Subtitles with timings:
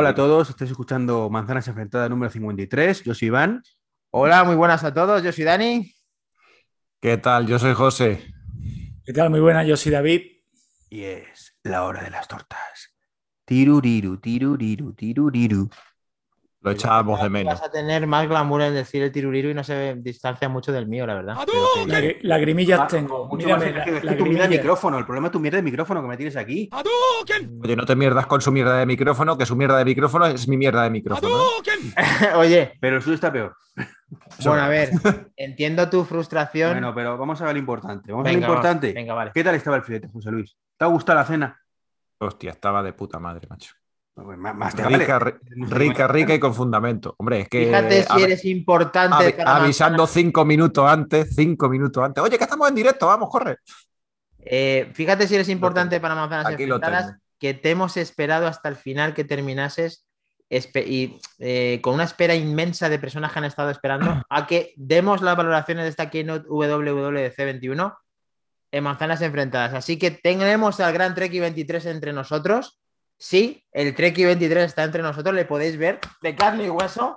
[0.00, 3.04] Hola a todos, estáis escuchando Manzanas Enfrentadas número 53.
[3.04, 3.62] Yo soy Iván.
[4.08, 5.22] Hola, muy buenas a todos.
[5.22, 5.94] Yo soy Dani.
[7.02, 7.46] ¿Qué tal?
[7.46, 8.32] Yo soy José.
[9.04, 9.28] ¿Qué tal?
[9.28, 10.22] Muy buenas, yo soy David.
[10.88, 12.96] Y es la hora de las tortas.
[13.44, 15.68] Tiruriru, tiruriru, tiruriru.
[16.62, 17.54] Lo echábamos de menos.
[17.54, 20.86] Vas a tener más glamour en decir el tiruriru y no se distancia mucho del
[20.86, 21.36] mío, la verdad.
[21.86, 23.28] Lagri- Lagrimillas Ah, tengo.
[23.28, 24.98] mucho Mírame, más- es que- es que la- tu mierda de micrófono.
[24.98, 26.68] El problema es tu mierda de micrófono que me tienes aquí.
[27.62, 30.46] Oye, no te mierdas con su mierda de micrófono, que su mierda de micrófono es
[30.48, 31.28] mi mierda de micrófono.
[31.34, 31.94] ¿eh?
[32.36, 33.56] Oye, Pero el suyo está peor.
[34.44, 34.90] bueno, a ver,
[35.38, 36.72] entiendo tu frustración.
[36.72, 38.12] Bueno, pero vamos a ver lo importante.
[38.12, 38.86] Vamos a ver Venga, lo importante.
[38.88, 38.94] vamos.
[38.96, 39.30] Venga, vale.
[39.32, 40.56] ¿Qué tal estaba el filete, José Luis?
[40.76, 41.58] ¿Te ha gustado la cena?
[42.18, 43.72] Hostia, estaba de puta madre, macho.
[44.16, 45.36] Más, más te Rica, vale.
[45.50, 47.14] rica, rica y con fundamento.
[47.18, 47.66] Hombre, es que.
[47.66, 52.22] Fíjate si eres importante para avisando cinco minutos antes, cinco minutos antes.
[52.22, 53.58] Oye, que estamos en directo, vamos, corre.
[54.38, 58.76] Eh, fíjate si eres importante para Manzanas Aquí Enfrentadas, que te hemos esperado hasta el
[58.76, 60.06] final que terminases
[60.50, 65.22] y eh, con una espera inmensa de personas que han estado esperando a que demos
[65.22, 67.96] las valoraciones de esta Keynote WWDC 21
[68.72, 69.74] en Manzanas Enfrentadas.
[69.74, 72.79] Así que tenemos al gran Treki 23 entre nosotros.
[73.22, 77.16] Sí, el Treki 23 está entre nosotros, le podéis ver de carne y hueso.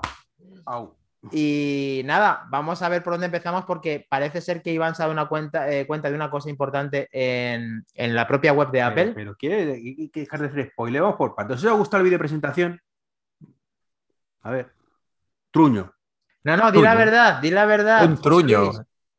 [0.65, 0.97] Au.
[1.31, 5.05] Y nada, vamos a ver por dónde empezamos porque parece ser que Iván se ha
[5.05, 8.81] dado una cuenta, eh, cuenta de una cosa importante en, en la propia web de
[8.81, 9.03] Apple.
[9.13, 9.79] Pero, pero quiere
[10.13, 11.01] dejar de hacer spoiler.
[11.03, 11.63] Vamos por partes.
[11.63, 12.81] ¿Os ha gustado el vídeo de presentación?
[14.41, 14.73] A ver.
[15.51, 15.93] Truño.
[16.43, 18.03] No, no, di la verdad, di la verdad.
[18.05, 18.71] Un truño.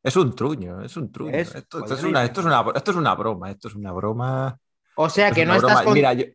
[0.03, 1.31] Es un truño, es un truño.
[1.35, 4.59] Es- esto, es una, esto, es una, esto es una broma, esto es una broma.
[4.97, 6.25] O sea que no estás, con- Mira, yo,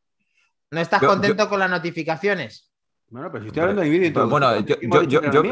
[0.70, 2.70] no estás yo- contento con las notificaciones.
[3.08, 4.28] Bueno, pero si estoy hablando de mi vídeo y todo.
[4.28, 5.42] bueno, ¿Hemos yo- yo-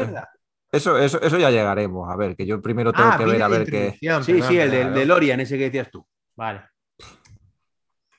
[0.71, 2.09] eso, eso, eso ya llegaremos.
[2.09, 3.91] A ver, que yo primero tengo Ah, que ver a de ver qué.
[3.99, 4.93] Sí, perdón, sí, el perdón.
[4.93, 6.05] DeLorean, ese que decías tú.
[6.35, 6.61] Vale.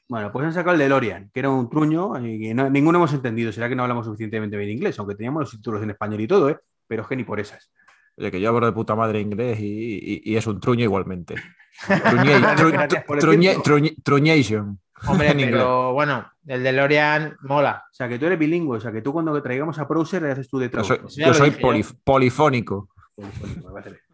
[0.08, 3.12] Bueno, pues han sacado el DeLorean, que era un truño y que no- ninguno hemos
[3.14, 3.52] entendido.
[3.52, 6.50] Será que no hablamos suficientemente bien inglés, aunque teníamos los títulos en español y todo,
[6.50, 6.58] ¿eh?
[6.88, 7.70] Pero es que ni por esas.
[8.16, 11.36] Oye, que yo hablo de puta madre inglés y, y- y es un truño igualmente.
[14.04, 14.78] Truñation.
[15.06, 15.56] Hombre, En inglés.
[15.56, 17.84] pero bueno, el de Lorian mola.
[17.90, 20.32] O sea, que tú eres bilingüe, o sea, que tú cuando traigamos a Browser le
[20.32, 21.82] haces tú de Yo soy, yo yo.
[22.04, 22.88] polifónico.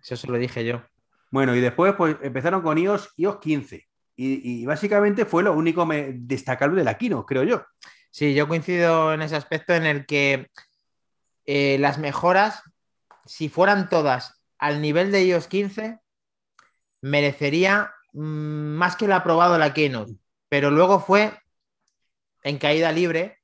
[0.02, 0.82] Eso se lo dije yo.
[1.30, 3.86] Bueno, y después pues empezaron con iOS, iOS 15.
[4.19, 7.64] Y, y básicamente fue lo único destacable de la Keynote, creo yo.
[8.10, 10.48] Sí, yo coincido en ese aspecto en el que
[11.44, 12.62] eh, las mejoras,
[13.26, 15.98] si fueran todas al nivel de iOS 15,
[17.03, 18.20] merecería mm,
[18.76, 20.14] más que el aprobado de la Keynote.
[20.48, 21.32] Pero luego fue
[22.42, 23.38] en caída libre,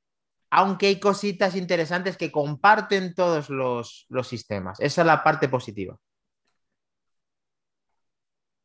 [0.49, 4.79] aunque hay cositas interesantes que comparten todos los, los sistemas.
[4.79, 5.97] Esa es la parte positiva.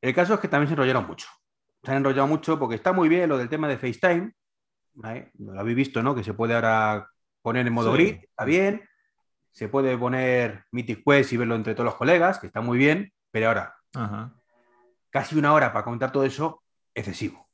[0.00, 1.27] El caso es que también se enrollaron mucho.
[1.82, 4.32] Se han enrollado mucho porque está muy bien lo del tema de FaceTime.
[4.94, 5.31] ¿vale?
[5.38, 6.15] Lo habéis visto, ¿no?
[6.15, 7.09] Que se puede ahora
[7.43, 8.03] poner en modo Sí.
[8.03, 8.88] grid, está bien.
[9.50, 13.12] Se puede poner Mythic Quest y verlo entre todos los colegas, que está muy bien.
[13.31, 14.32] Pero ahora, Ajá.
[15.10, 16.62] casi una hora para comentar todo eso,
[16.94, 17.47] excesivo.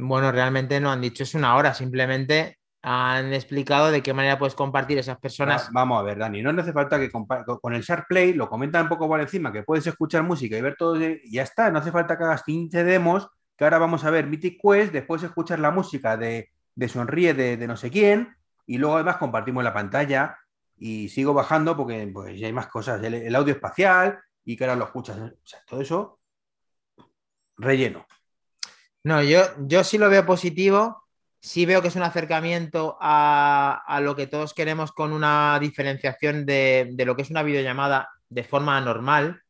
[0.00, 4.54] Bueno, realmente no han dicho es una hora, simplemente han explicado de qué manera puedes
[4.54, 5.66] compartir esas personas.
[5.66, 8.84] Va- Vamos a ver, Dani, no hace falta que con el Sharp Play lo comentan
[8.84, 11.70] un poco por encima, que puedes escuchar música y ver todo y ya está.
[11.70, 15.22] No hace falta que hagas 15 demos, que ahora vamos a ver Mythic Quest, después
[15.24, 18.36] escuchar la música de, de Sonríe de, de no sé quién,
[18.66, 20.36] y luego además compartimos la pantalla
[20.76, 24.62] y sigo bajando porque pues, ya hay más cosas, el, el audio espacial y que
[24.64, 25.18] ahora lo escuchas.
[25.18, 26.20] O sea, todo eso
[27.56, 28.06] relleno.
[29.08, 31.02] No, yo, yo sí lo veo positivo.
[31.40, 36.44] Sí veo que es un acercamiento a, a lo que todos queremos con una diferenciación
[36.44, 39.40] de, de lo que es una videollamada de forma normal,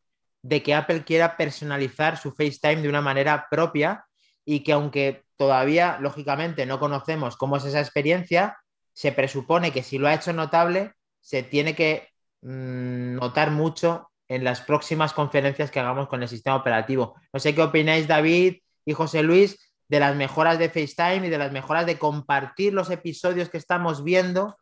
[0.43, 4.05] de que Apple quiera personalizar su FaceTime de una manera propia
[4.45, 8.59] y que aunque todavía, lógicamente, no conocemos cómo es esa experiencia,
[8.93, 12.11] se presupone que si lo ha hecho notable, se tiene que
[12.43, 17.17] mm, notar mucho en las próximas conferencias que hagamos con el sistema operativo.
[17.33, 18.59] No sé qué opináis, David
[18.89, 22.89] y José Luis, de las mejoras de FaceTime y de las mejoras de compartir los
[22.91, 24.57] episodios que estamos viendo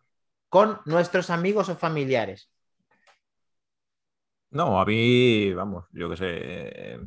[0.49, 2.51] con nuestros amigos o familiares.
[4.51, 6.99] No, a mí, vamos, yo qué sé.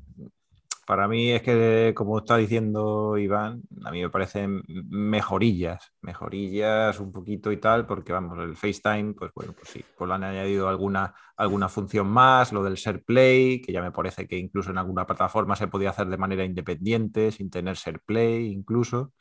[0.90, 7.12] Para mí es que, como está diciendo Iván, a mí me parecen mejorillas, mejorillas un
[7.12, 10.68] poquito y tal, porque vamos, el FaceTime, pues bueno, pues sí, pues le han añadido
[10.68, 14.80] alguna, alguna función más, lo del Share Play, que ya me parece que incluso en
[14.80, 19.14] alguna plataforma se podía hacer de manera independiente, sin tener Share Play incluso.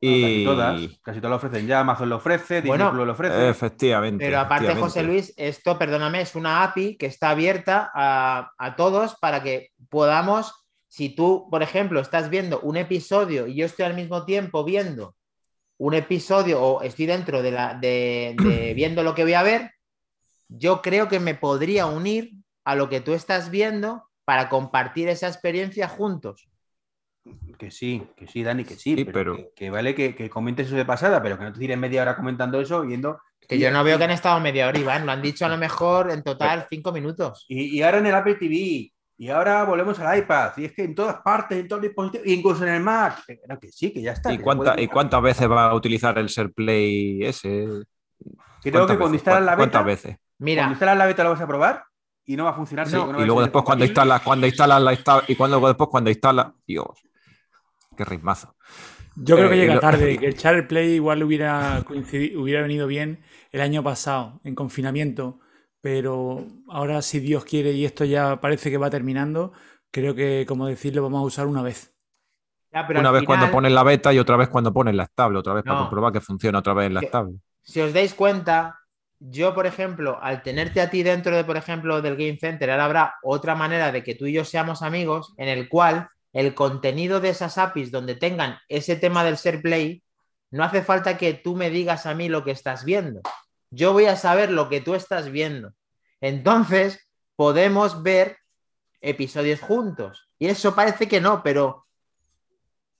[0.00, 3.12] Casi Y todas, casi todas lo ofrecen ya, Amazon lo ofrece, Disney Bueno, Plus lo
[3.12, 3.48] ofrece.
[3.50, 4.24] efectivamente.
[4.24, 4.80] Pero aparte, efectivamente.
[4.82, 9.70] José Luis, esto, perdóname, es una API que está abierta a, a todos para que
[9.88, 14.64] podamos, si tú, por ejemplo, estás viendo un episodio y yo estoy al mismo tiempo
[14.64, 15.14] viendo
[15.76, 19.70] un episodio o estoy dentro de la de, de viendo lo que voy a ver,
[20.48, 22.32] yo creo que me podría unir
[22.64, 26.48] a lo que tú estás viendo para compartir esa experiencia juntos.
[27.58, 30.30] Que sí, que sí, Dani, que sí, Sí, pero, pero- Que, que vale que, que
[30.30, 33.20] comentes eso de pasada, pero que no te tires media hora comentando eso viendo.
[33.46, 35.06] Que yo no veo que han estado media hora, Iván.
[35.06, 37.44] Lo han dicho a lo mejor en total cinco minutos.
[37.48, 40.84] Y, y ahora en el Apple TV, y ahora volvemos al iPad, y es que
[40.84, 43.24] en todas partes, en todos los dispositivos, incluso en el Mac.
[43.26, 44.32] Que, no, que sí, que ya está.
[44.32, 47.48] ¿Y, cuánta- ¿Y cuántas veces va a utilizar el SharePlay ese?
[47.48, 47.82] Creo
[48.62, 49.14] que ¿Cuántas cuando veces?
[49.14, 50.16] instalas la ¿Cuántas beta, veces?
[50.16, 51.84] cuando Mira, instalas la beta lo vas a probar
[52.24, 52.88] y no va a funcionar.
[52.88, 56.52] No y luego después cuando instalas, cuando instalas la insta- y cuando después cuando instalas,
[56.66, 56.86] Dios,
[57.96, 58.54] qué ritmazo.
[59.16, 62.40] Yo creo Eh, que y llega lo- tarde, que el Share Play igual hubiera coincidido,
[62.40, 63.20] hubiera venido bien
[63.50, 65.40] el año pasado, en confinamiento,
[65.80, 69.52] pero ahora si Dios quiere y esto ya parece que va terminando,
[69.90, 71.94] creo que, como decirlo, vamos a usar una vez.
[72.72, 75.38] ya, pero Una vez cuando pones la beta y otra vez cuando pones la estable,
[75.38, 77.38] otra vez para comprobar que funciona otra vez en la estable.
[77.62, 78.80] si os dais cuenta,
[79.20, 82.84] yo, por ejemplo, al tenerte a ti dentro de, por ejemplo, del Game Center, ahora
[82.84, 87.20] habrá otra manera de que tú y yo seamos amigos, en el cual el contenido
[87.20, 90.02] de esas APIs donde tengan ese tema del share play,
[90.50, 93.20] no hace falta que tú me digas a mí lo que estás viendo.
[93.70, 95.72] Yo voy a saber lo que tú estás viendo.
[96.20, 98.38] Entonces, podemos ver
[99.00, 100.28] episodios juntos.
[100.38, 101.84] Y eso parece que no, pero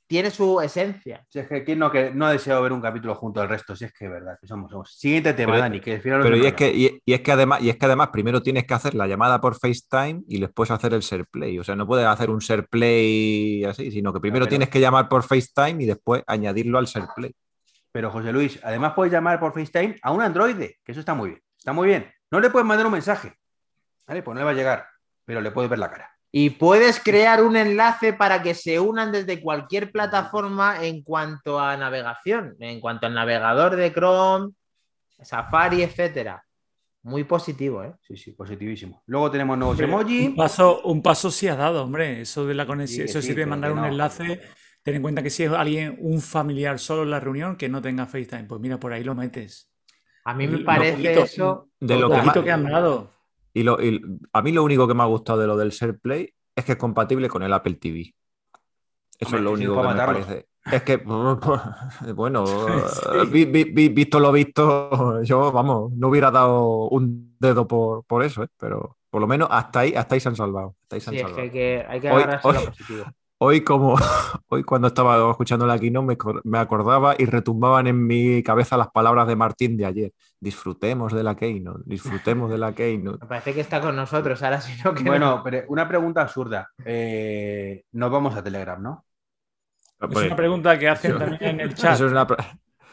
[0.06, 1.24] tiene su esencia.
[1.28, 3.76] Si es que ¿quién no, que, no ha deseado ver un capítulo junto al resto,
[3.76, 4.94] si es que es verdad, que somos, somos.
[4.96, 7.32] Siguiente tema, Pero- Dani, que al final Pero y es que, y, y es que
[7.32, 10.70] además, y es que además primero tienes que hacer la llamada por FaceTime y después
[10.70, 11.58] hacer el SharePlay.
[11.58, 15.08] O sea, no puedes hacer un SharePlay así, sino que primero pero- tienes que llamar
[15.10, 17.34] por FaceTime y después añadirlo al SharePlay.
[17.92, 21.30] Pero José Luis, además puedes llamar por FaceTime a un Android, que eso está muy
[21.30, 21.42] bien.
[21.56, 22.10] Está muy bien.
[22.30, 23.34] No le puedes mandar un mensaje.
[24.06, 24.22] ¿Vale?
[24.22, 24.86] Pues no le va a llegar,
[25.24, 26.10] pero le puedes ver la cara.
[26.30, 31.76] Y puedes crear un enlace para que se unan desde cualquier plataforma en cuanto a
[31.76, 34.52] navegación, en cuanto al navegador de Chrome,
[35.22, 36.44] Safari, etcétera.
[37.02, 37.94] Muy positivo, ¿eh?
[38.02, 39.02] Sí, sí, positivísimo.
[39.06, 40.30] Luego tenemos nuevos Un emojis.
[40.36, 42.20] paso, un paso sí ha dado, hombre.
[42.20, 44.42] Eso de la conexión, Sí, eso sí, sí de mandar un enlace.
[44.82, 47.82] Ten en cuenta que si es alguien, un familiar solo en la reunión, que no
[47.82, 49.70] tenga FaceTime, pues mira, por ahí lo metes.
[50.24, 51.68] A mí me Lo parece poquito- eso.
[51.80, 53.10] De Lo lo que que han dado.
[53.54, 54.00] Y, lo- y
[54.32, 56.78] a mí lo único que me ha gustado de lo del SharePlay es que es
[56.78, 58.14] compatible con el Apple TV.
[59.18, 60.48] Eso Hombre, es lo único que me parece.
[60.70, 60.96] Es que,
[62.14, 62.44] bueno,
[63.32, 68.22] vi- vi- vi- visto lo visto, yo, vamos, no hubiera dado un dedo por, por
[68.22, 68.48] eso, ¿eh?
[68.58, 70.76] pero por lo menos hasta ahí, hasta ahí se han salvado.
[70.82, 71.42] Hasta ahí se han Sí, es que salvado.
[71.42, 73.04] hay que, hay que Hoy- agarrarse a lo hoy- positivo.
[73.40, 73.94] Hoy, como
[74.48, 78.88] hoy cuando estaba escuchando la Quino, me, me, acordaba y retumbaban en mi cabeza las
[78.88, 80.12] palabras de Martín de ayer.
[80.40, 83.18] Disfrutemos de la Keynote, disfrutemos de la Keynote.
[83.22, 86.70] Me parece que está con nosotros ahora, si no que Bueno, pero una pregunta absurda.
[86.84, 89.04] Eh, nos vamos a Telegram, ¿no?
[90.00, 92.00] Es una pregunta que hacen también en el chat.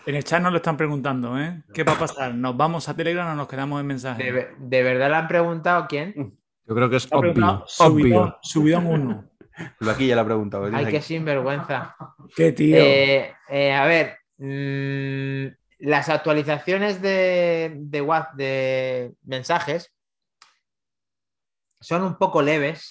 [0.06, 1.64] En el chat nos lo están preguntando, ¿eh?
[1.74, 2.36] ¿Qué va a pasar?
[2.36, 4.54] ¿Nos vamos a Telegram o nos quedamos en mensaje?
[4.60, 6.38] ¿De, verdad le han preguntado quién?
[6.68, 7.64] Yo creo que es obvio.
[7.80, 8.38] obvio.
[8.42, 9.35] Subidón 1
[9.92, 10.70] aquí ya lo he preguntado.
[10.74, 11.96] Ay, qué sinvergüenza.
[12.36, 12.78] Qué tío.
[12.78, 15.48] Eh, eh, a ver, mm,
[15.80, 19.92] las actualizaciones de, de WhatsApp de mensajes
[21.80, 22.90] son un poco leves,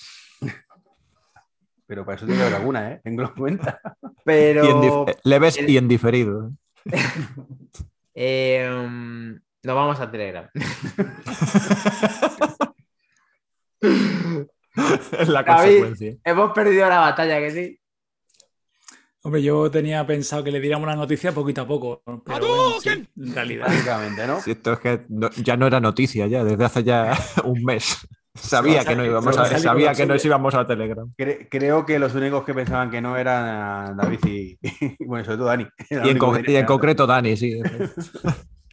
[1.87, 3.01] Pero para eso tiene que haber alguna, ¿eh?
[3.05, 3.81] Tengo en cuenta.
[4.25, 6.53] pero Y en dif- leves el- y en diferido.
[8.15, 8.67] eh,
[9.63, 10.49] nos vamos a Telegram.
[15.19, 15.63] Es la David.
[15.81, 16.15] consecuencia.
[16.25, 17.81] Hemos perdido la batalla, que sí.
[19.23, 22.91] Hombre, yo tenía pensado que le diéramos la noticia poquito a poco, pero bueno, sí,
[22.91, 23.67] en realidad.
[23.69, 24.41] Básicamente, ¿no?
[24.41, 28.07] Si esto es que no- ya no era noticia ya, desde hace ya un mes.
[28.35, 31.09] Sabía que no íbamos a, sabía que nos íbamos a Telegram.
[31.17, 34.59] Cre- creo que los únicos que pensaban que no eran David y,
[34.99, 35.67] y, bueno, sobre todo Dani.
[35.89, 37.61] Y en, y en concreto Dani, sí.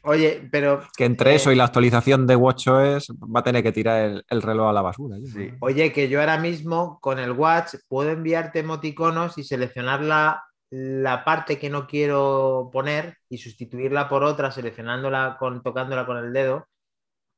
[0.03, 1.35] Oye, pero Que entre Eh.
[1.35, 4.73] eso y la actualización de WatchOS va a tener que tirar el, el reloj a
[4.73, 5.17] la basura.
[5.25, 5.51] Sí.
[5.59, 11.23] Oye, que yo ahora mismo con el Watch puedo enviarte emoticonos y seleccionar la, la
[11.23, 16.67] parte que no quiero poner y sustituirla por otra, seleccionándola con, tocándola con el dedo.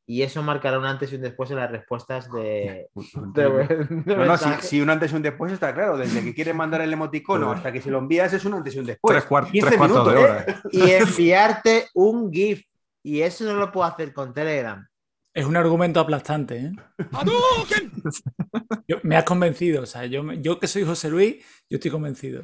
[0.06, 4.26] Y eso marcará un antes y un después en las respuestas de, de- de No,
[4.26, 5.98] no, si, un antes y un después está claro.
[5.98, 8.80] Desde que quieres mandar el emoticono hasta que se lo envías es un antes y
[8.80, 9.14] un después.
[9.16, 10.46] Tres, cuar- 15 tres cuartos de hora.
[10.46, 10.56] ¿eh?
[10.72, 12.66] Y enviarte un GIF.
[13.02, 14.86] Y eso no lo puedo hacer con Telegram.
[15.34, 16.72] Es un argumento aplastante, ¿eh?
[18.88, 21.38] Yo- me has convencido, o sea, yo, yo que soy José Luis,
[21.70, 22.44] yo estoy convencido.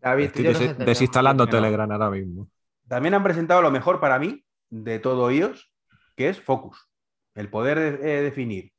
[0.00, 1.46] David, Estoy des- desinstalando.
[1.46, 2.48] Telegram ahora mismo.
[2.88, 5.70] También han presentado lo mejor para mí de todo iOS,
[6.16, 6.88] que es Focus.
[7.34, 8.72] El poder de- eh, definir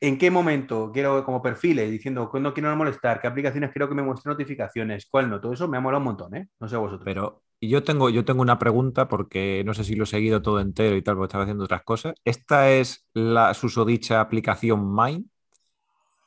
[0.00, 3.20] ¿En qué momento quiero como perfiles diciendo cuándo quiero no molestar?
[3.20, 5.06] ¿Qué aplicaciones quiero que me muestren notificaciones?
[5.10, 5.40] ¿Cuál no?
[5.40, 6.48] Todo eso me ha molado un montón, ¿eh?
[6.60, 7.10] No sé vosotros.
[7.10, 10.60] Pero yo tengo, yo tengo una pregunta porque no sé si lo he seguido todo
[10.60, 12.14] entero y tal, porque estaba haciendo otras cosas.
[12.24, 15.26] ¿Esta es la susodicha aplicación Mind?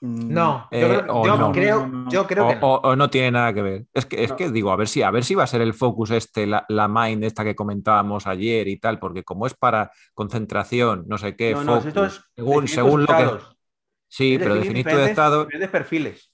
[0.02, 1.52] No, yo, Eh, creo, o yo no.
[1.52, 2.12] creo- No, no, no.
[2.12, 2.68] yo creo o, que no.
[2.68, 3.86] o- o no tiene nada que ver.
[3.94, 4.36] Es que, es No.
[4.38, 6.66] que digo, a ver si, a ver si va a ser el focus este, la,
[6.70, 11.36] la Mind esta que comentábamos ayer y tal, porque como es para concentración, no sé
[11.36, 12.22] qué, No, no, focus, esto es
[12.72, 13.40] según, lo que.
[14.08, 15.48] Sí, Es pero definir tu estado.
[15.72, 16.32] perfiles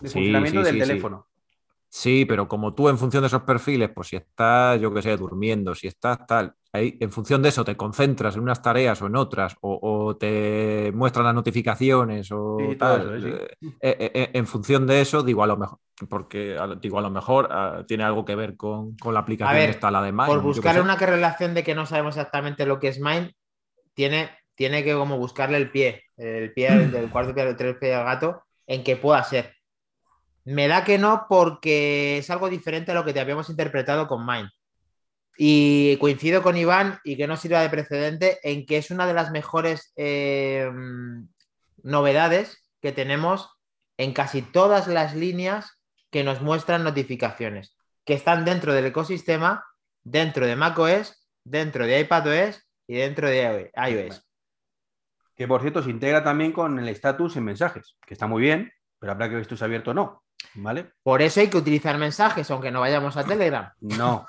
[0.00, 0.88] de Sí, funcionamiento sí, del sí, sí.
[0.88, 1.26] teléfono.
[1.88, 5.16] Sí, pero como tú en función de esos perfiles, pues si estás, yo qué sé,
[5.16, 9.06] durmiendo, si estás tal, ahí, en función de eso te concentras en unas tareas o
[9.06, 13.16] en otras, o, o te muestran las notificaciones o Sí, todo tal.
[13.16, 13.40] eso, sí.
[13.80, 15.78] eh, eh, eh, en función de eso, digo a lo mejor,
[16.08, 19.70] porque digo a lo mejor ah, tiene algo que ver con, con la aplicación ver,
[19.70, 20.42] esta, la de Mind, Por
[20.74, 20.80] sé.
[20.82, 23.32] una correlación de que no sabemos exactamente lo que es Mind,
[23.94, 27.76] tiene, tiene que como buscarle el pie, el pie al- del cuarto pie, del tres
[27.80, 29.54] pie al gato, en que pueda ser.
[30.44, 34.26] Me da que no porque es algo diferente a lo que te habíamos interpretado con
[34.26, 34.50] Mind.
[35.36, 39.14] Y coincido con Iván y que no sirva de precedente en que es una de
[39.14, 40.70] las mejores eh,
[41.82, 43.50] novedades que tenemos
[43.96, 49.64] en casi todas las líneas que nos muestran notificaciones, que están dentro del ecosistema,
[50.02, 54.24] dentro de macOS, dentro de iPadOS y dentro de iOS.
[55.34, 58.72] Que por cierto se integra también con el estatus en mensajes, que está muy bien,
[58.98, 60.22] pero habrá que ver si esto es abierto o no.
[60.54, 60.92] ¿Vale?
[61.02, 63.72] Por eso hay que utilizar mensajes, aunque no vayamos a Telegram.
[63.80, 64.26] No.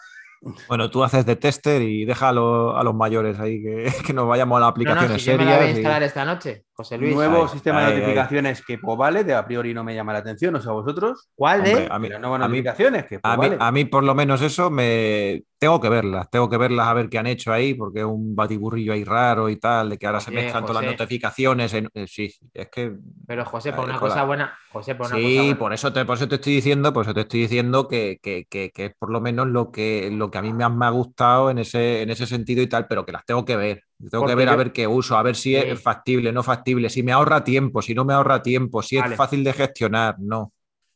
[0.68, 4.58] Bueno, tú haces de tester y deja a, los- mayores ahí que, que nos vayamos
[4.58, 5.75] a las No, aplicaciones no, si yo me la voy a serias.
[5.75, 7.15] y- instalar esta noche, José Luis.
[7.15, 10.20] Nuevo Ahí, sistema de notificaciones que pues, vale, de a priori no me llama la
[10.20, 11.29] atención, no sé a vosotros.
[11.34, 11.70] ¿Cuál de?
[11.74, 13.58] Hombre, a mí- Pero nuevas a mí- notificaciones que pues, A mí, vale.
[13.62, 17.08] a mí, por lo menos, eso me tengo que verlas, tengo que verlas a ver
[17.10, 20.20] qué han hecho ahí, porque es un batiburrillo ahí raro y tal, de que ahora
[20.20, 21.74] se mezclan todas las notificaciones.
[21.74, 22.94] en- eh, sí, es que
[23.25, 25.58] Pero José, por una cosa la- buena, José, por una cosa sí, buena.
[25.58, 28.46] por eso te, por eso te estoy diciendo, por eso te estoy diciendo que, que-
[28.50, 30.86] que- que es por lo menos lo que, lo que a mí me ha, me
[30.86, 33.85] ha gustado en ese, en ese sentido y tal, pero que las tengo que ver.
[33.98, 36.90] Tengo Porque que ver a ver qué uso, a ver si es factible, no factible,
[36.90, 39.14] si me ahorra tiempo, si no me ahorra tiempo, si Vale.
[39.14, 40.52] es fácil de gestionar, no.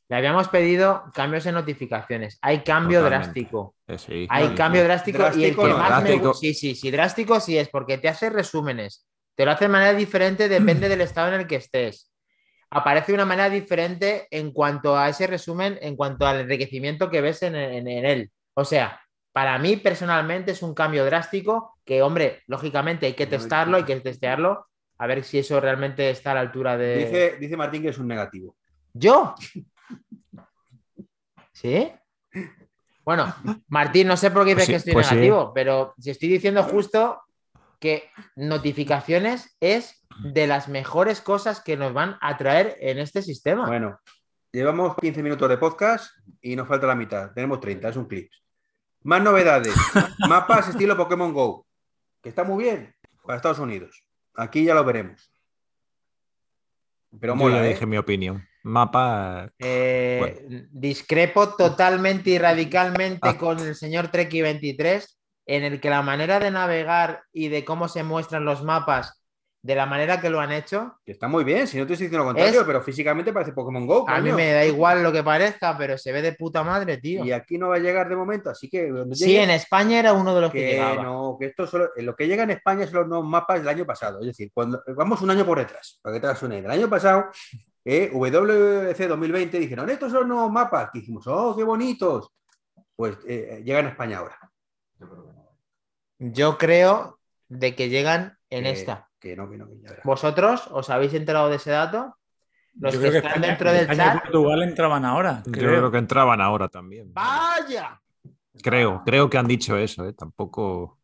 [0.10, 2.39] Le habíamos pedido cambios en notificaciones.
[2.41, 3.25] Hay cambio Totalmente.
[3.25, 3.75] drástico.
[3.88, 4.88] Eh, sí, Hay sí, cambio sí.
[4.88, 6.27] drástico, y el Drástico que no, más me drástico.
[6.29, 6.39] gusta.
[6.41, 9.06] Sí, sí, sí, drástico sí es porque te hace resúmenes.
[9.36, 12.12] Te lo hace de manera diferente, depende del estado en el que estés.
[12.72, 17.22] Aparece de una manera diferente en cuanto a ese resumen, en cuanto al enriquecimiento que
[17.22, 18.32] ves en, en- en él.
[18.56, 19.00] O sea,
[19.31, 24.00] para mí personalmente es un cambio drástico que, hombre, lógicamente hay que testarlo, hay que
[24.00, 24.67] testearlo,
[24.98, 26.98] a ver si eso realmente está a la altura de.
[26.98, 28.55] Dice, dice Martín que es un negativo.
[28.93, 29.36] ¿Yo?
[31.53, 31.91] ¿Sí?
[33.05, 33.33] Bueno,
[33.67, 35.15] Martín, no sé por qué dices Pues sí, que estoy pues sí.
[35.15, 37.21] negativo, pero si estoy diciendo justo
[37.79, 43.65] que notificaciones es de las mejores cosas que nos van a traer en este sistema.
[43.65, 44.00] Bueno,
[44.51, 47.31] llevamos 15 minutos de podcast y nos falta la mitad.
[47.33, 48.29] Tenemos 30, es un clip.
[49.03, 49.74] Más novedades.
[50.27, 51.65] Mapas estilo Pokémon Go,
[52.22, 54.03] que está muy bien para Estados Unidos.
[54.36, 55.32] Aquí ya lo veremos.
[57.20, 57.70] Pero Yo mola, ya ¿eh?
[57.70, 58.46] dije mi opinión.
[58.63, 59.50] Mapa.
[59.58, 63.38] Eh, Discrepo totalmente y radicalmente Ah.
[63.38, 67.88] con el señor Treki 23, en el que la manera de navegar y de cómo
[67.88, 69.18] se muestran los mapas,
[69.61, 72.05] de la manera que lo han hecho, Que está muy bien, si no te estoy
[72.07, 74.05] diciendo lo contrario, Es- pero físicamente parece Pokémon Go.
[74.07, 77.25] a mí me da igual lo que parezca, pero se ve de puta madre, tío.
[77.25, 80.13] Y aquí no va a llegar de momento, así que Sí, llegue- en España era
[80.13, 81.03] uno de los que, que llegaba.
[81.03, 83.85] no, que esto solo, lo que llega en España son los nuevos mapas del año
[83.85, 84.21] pasado.
[84.21, 86.71] Es decir, cuando vamos un año por detrás, para que te hagas una idea.
[86.73, 87.25] El año pasado,
[87.83, 90.89] eh, WC 2020 dijeron, estos son los nuevos mapas.
[90.93, 92.29] Que dijimos, oh, qué bonitos.
[92.95, 94.37] Pues eh, llegan a España ahora.
[96.19, 99.08] Yo creo de que llegan en esta.
[99.19, 100.05] Que no, que no, que ya verás.
[100.05, 102.15] ¿Vosotros os habéis enterado de ese dato?
[102.79, 104.21] Los Yo que creo están España- dentro del España y chat.
[104.23, 105.91] Portugal entraban ahora, Yo creo.
[105.91, 107.13] que entraban ahora también.
[107.13, 107.99] ¡Vaya!
[108.63, 110.13] Creo, creo que han dicho eso, ¿eh?
[110.13, 110.97] Tampoco.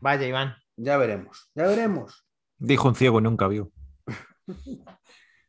[0.00, 0.56] Vaya, Iván.
[0.76, 2.24] Ya veremos, ya veremos.
[2.58, 3.70] Dijo un ciego y nunca vio.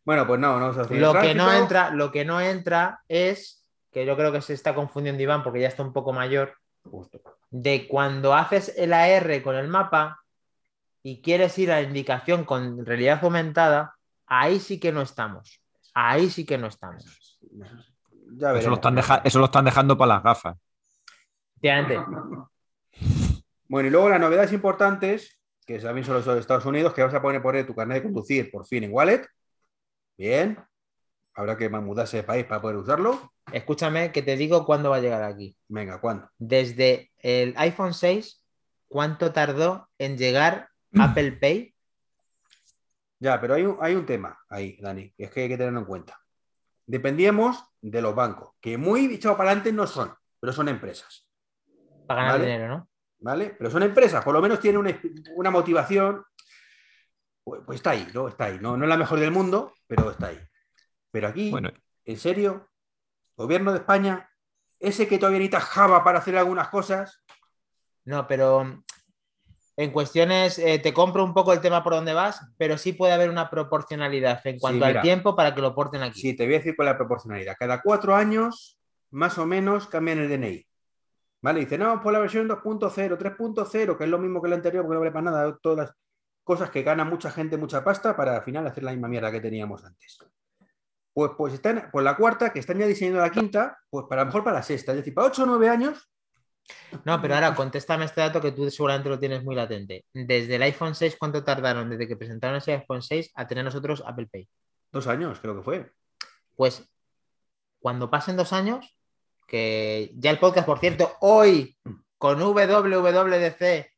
[0.06, 4.06] Bueno, pues no, no hacer Lo que no entra, lo que no entra es, que
[4.06, 6.54] yo creo que se está confundiendo Iván porque ya está un poco mayor,
[6.84, 7.20] Justo.
[7.50, 10.20] de cuando haces el AR con el mapa
[11.08, 13.94] y quieres ir a la indicación con realidad aumentada,
[14.26, 15.62] ahí sí que no estamos.
[15.94, 17.40] Ahí sí que no estamos.
[17.52, 18.60] Ya veremos.
[18.62, 20.58] Eso lo, están deja- eso lo están dejando para las gafas.
[21.62, 22.00] Efectivamente.
[23.68, 27.14] Bueno, y luego las novedades importantes, que también son los de Estados Unidos, que vas
[27.16, 29.28] a poner poner tu carnet de conducir por fin en Wallet.
[30.16, 30.60] Bien.
[31.34, 33.34] Habrá que mudarse de país para poder usarlo.
[33.52, 35.58] Escúchame que te digo cuándo va a llegar aquí.
[35.68, 36.30] Venga, ¿cuándo?
[36.38, 38.44] Desde el iPhone 6,
[38.88, 40.70] ¿cuánto tardó en llegar.
[41.00, 41.76] Apple Pay?
[43.20, 45.80] Ya, pero hay un, hay un tema ahí, Dani, que es que hay que tenerlo
[45.80, 46.20] en cuenta.
[46.86, 51.28] Dependíamos de los bancos, que muy echado para adelante no son, pero son empresas.
[52.06, 52.52] Para ganar Vale.
[52.52, 52.90] dinero, ¿no?
[53.20, 53.56] ¿Vale?
[53.58, 55.02] Pero son empresas, por lo menos tienen una,
[55.36, 56.24] una motivación.
[57.44, 58.28] Pues, pues está ahí, ¿no?
[58.28, 58.60] Está ahí.
[58.62, 60.40] No, no es la mejor del mundo, pero está ahí.
[61.12, 61.72] Pero aquí, Bueno,
[62.04, 62.70] en serio,
[63.36, 64.30] gobierno de España,
[64.80, 67.24] ese que todavía necesita Java para hacer algunas cosas,
[68.04, 68.84] No, pero
[69.78, 73.14] en cuestiones, eh, te compro un poco el tema por donde vas, pero sí puede
[73.14, 75.00] haber una proporcionalidad en cuanto mira.
[75.00, 76.22] al tiempo para que lo porten aquí.
[76.22, 77.56] sí, te voy a decir con la proporcionalidad.
[77.60, 78.78] Cada cuatro años,
[79.12, 80.66] más o menos, cambian el DNI.
[81.42, 81.60] ¿Vale?
[81.60, 84.96] Dice, no, por la versión 2.0, 3.0, que es lo mismo que la anterior, porque
[84.96, 85.96] no vale para nada, todas las
[86.44, 89.42] cosas que gana mucha gente, mucha pasta, para al final hacer la misma mierda que
[89.42, 90.18] teníamos antes.
[91.14, 94.26] Pues, pues están, por la cuarta, que están ya diseñando la quinta, pues para a
[94.26, 96.10] lo mejor para la sexta, es decir, para 8 o 9 años,
[97.04, 100.06] No, pero ahora contéstame este dato que tú seguramente lo tienes muy latente.
[100.14, 104.04] Desde el iPhone 6, ¿cuánto tardaron desde que presentaron ese iPhone 6 a tener nosotros
[104.06, 104.48] Apple Pay?
[104.96, 105.92] dos años creo que fue.
[106.56, 106.90] Pues
[107.80, 108.98] cuando pasen dos años,
[109.48, 111.78] que ya el podcast, por cierto, hoy
[112.18, 113.92] con WWDC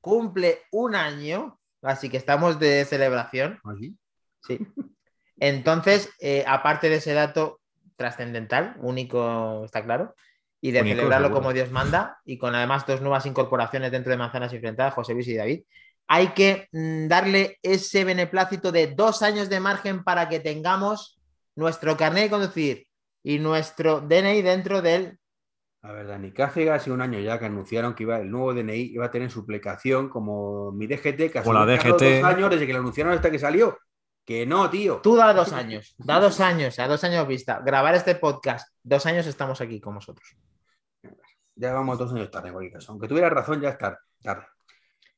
[0.00, 3.60] cumple un año, así que estamos de celebración.
[3.64, 3.98] Así.
[4.46, 4.58] Sí.
[5.36, 7.60] Entonces, eh, aparte de ese dato
[7.96, 10.14] trascendental, único, está claro,
[10.60, 11.42] y de Único, celebrarlo seguro.
[11.42, 15.28] como Dios manda, y con además dos nuevas incorporaciones dentro de Manzanas Enfrentadas, José Luis
[15.28, 15.62] y David,
[16.08, 21.20] hay que mm, darle ese beneplácito de dos años de margen para que tengamos
[21.54, 22.86] nuestro carnet de conducir
[23.22, 25.18] y nuestro DNI dentro del...
[25.82, 28.52] A ver, Dani, que hace casi un año ya que anunciaron que iba, el nuevo
[28.52, 32.02] DNI iba a tener su aplicación como mi DGT, que O la ha sido DGT.
[32.20, 33.78] dos años desde que lo anunciaron hasta que salió.
[34.24, 35.00] Que no, tío.
[35.02, 37.60] Tú da dos años, da dos años, a dos años vista.
[37.64, 40.36] Grabar este podcast, dos años estamos aquí con vosotros.
[41.60, 42.92] Ya vamos dos años tarde, en cualquier caso.
[42.92, 44.44] Aunque tuvieras razón, ya es tar- tarde.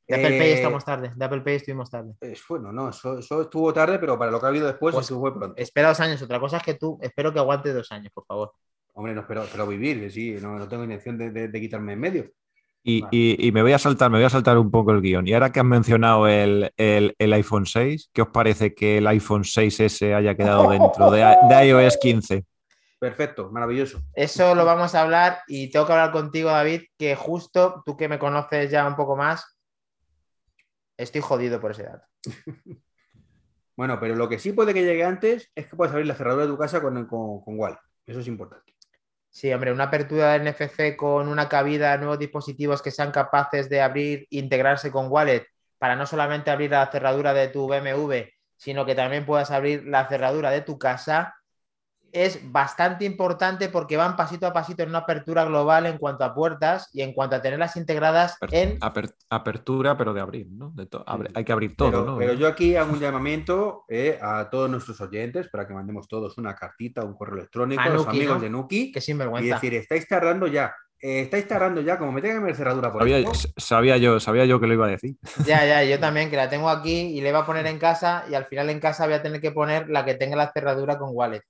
[0.08, 2.14] De Apple Pay Eh, estamos tarde, de Apple Pay estuvimos tarde.
[2.20, 5.06] es- bueno, no, eso, eso estuvo tarde, pero para lo que ha habido después, Pues,
[5.06, 5.54] eso fue pronto.
[5.56, 8.52] Espera dos años, otra cosa es que tú, espero que aguante dos años, por favor.
[8.94, 11.92] Hombre, no espero, espero vivir, que sí, no, no tengo intención de, de- de quitarme
[11.92, 12.30] en medio.
[12.82, 13.16] Y, Vale.
[13.16, 15.28] y- y me voy a saltar, me voy a saltar un poco el guion.
[15.28, 19.06] Y ahora que has mencionado el, el- el iPhone 6, ¿qué os parece que el
[19.06, 22.46] iPhone 6S haya quedado dentro de, de iOS 15?
[23.00, 24.02] Perfecto, maravilloso.
[24.14, 28.08] Eso lo vamos a hablar y tengo que hablar contigo, David, que justo tú que
[28.08, 29.58] me conoces ya un poco más,
[30.98, 32.06] estoy jodido por ese dato.
[33.76, 36.44] Bueno, pero lo que sí puede que llegue antes es que puedas abrir la cerradura
[36.44, 37.78] de tu casa con, con, con Wall.
[38.04, 38.74] Eso es importante.
[39.30, 43.80] Sí, hombre, una apertura de NFC con una cabida, nuevos dispositivos que sean capaces de
[43.80, 45.46] abrir, integrarse con Wallet,
[45.78, 50.06] para no solamente abrir la cerradura de tu BMW, sino que también puedas abrir la
[50.08, 51.34] cerradura de tu casa,
[52.12, 56.34] es bastante importante porque van pasito a pasito en una apertura global en cuanto a
[56.34, 58.78] puertas y en cuanto a tenerlas integradas en...
[58.80, 60.70] Aper- apertura, pero de abrir, ¿no?
[60.74, 62.18] De to- abre- hay que abrir todo, pero, ¿no?
[62.18, 66.36] pero yo aquí hago un llamamiento eh, a todos nuestros oyentes para que mandemos todos
[66.38, 68.42] una cartita, un correo electrónico A a los amigos ¿no?
[68.42, 69.54] de Nuki Que y sinvergüenza.
[69.54, 70.74] decir, estáis tardando ya.
[71.02, 74.44] Eh, estáis tardando ya, como me tengan que ver cerradura por Sabía, sabía yo, sabía
[74.44, 75.16] yo que lo iba a decir.
[75.46, 78.24] Ya, ya, yo también, que la tengo aquí y le voy a poner en casa
[78.30, 80.98] y al final en casa voy a tener que poner la que tenga la cerradura
[80.98, 81.42] con wallet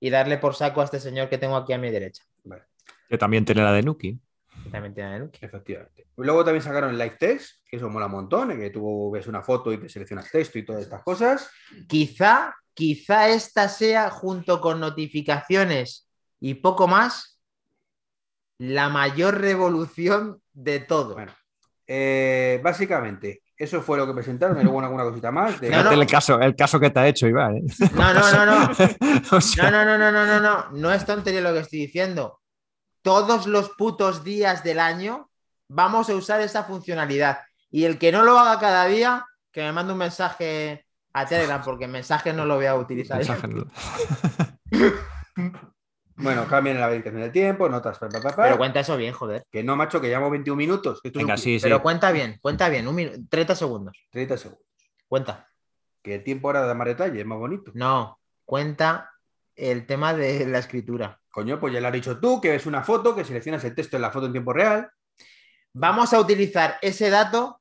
[0.00, 2.24] y darle por saco a este señor que tengo aquí a mi derecha.
[3.08, 4.18] Que también tiene la de Nuki.
[4.64, 5.44] que también tiene Nuki.
[5.44, 6.06] Efectivamente.
[6.16, 9.26] Luego también sacaron el live test, que eso mola un montón, en que tú ves
[9.26, 11.50] una foto y te seleccionas texto y todas estas cosas.
[11.86, 16.08] Quizá, quizá esta sea, junto con notificaciones
[16.40, 17.38] y poco más,
[18.58, 21.14] la mayor revolución de todo.
[21.14, 21.32] Bueno,
[21.86, 25.60] eh, básicamente, eso fue lo que presentaron y luego alguna cosita más.
[25.60, 25.92] de- No, no.
[25.92, 27.58] el, caso, el caso que te ha hecho, Iván.
[27.58, 27.62] ¿eh?
[27.94, 28.70] No, no, no, no.
[29.36, 30.70] O sea, No, no, no, no, no, no, no.
[30.72, 32.40] No es tontería lo que estoy diciendo.
[33.02, 35.30] Todos los putos días del año
[35.68, 37.40] vamos a usar esa funcionalidad.
[37.70, 41.62] Y el que no lo haga cada día, que me mande un mensaje a Telegram,
[41.62, 43.20] porque mensaje no lo voy a utilizar.
[46.22, 48.42] Bueno, cambian la verificación del tiempo, notas, pa, pa, pa, pa.
[48.44, 49.44] Pero cuenta eso bien, joder.
[49.50, 51.00] que no, macho, que llevamos 21 minutos.
[51.02, 51.62] es Venga, un- sí, sí.
[51.64, 52.86] Pero cuenta bien, cuenta bien.
[52.88, 53.96] Un minu- 30 segundos.
[54.10, 54.64] 30 segundos.
[55.08, 55.48] Cuenta.
[56.02, 57.72] Que el tiempo ahora da más detalle, es más bonito.
[57.74, 59.10] No, cuenta
[59.56, 61.20] el tema de la escritura.
[61.30, 63.96] Coño, pues ya lo has dicho tú, que ves una foto, que seleccionas el texto
[63.96, 64.90] en la foto en tiempo real.
[65.72, 67.60] Vamos a utilizar ese dato.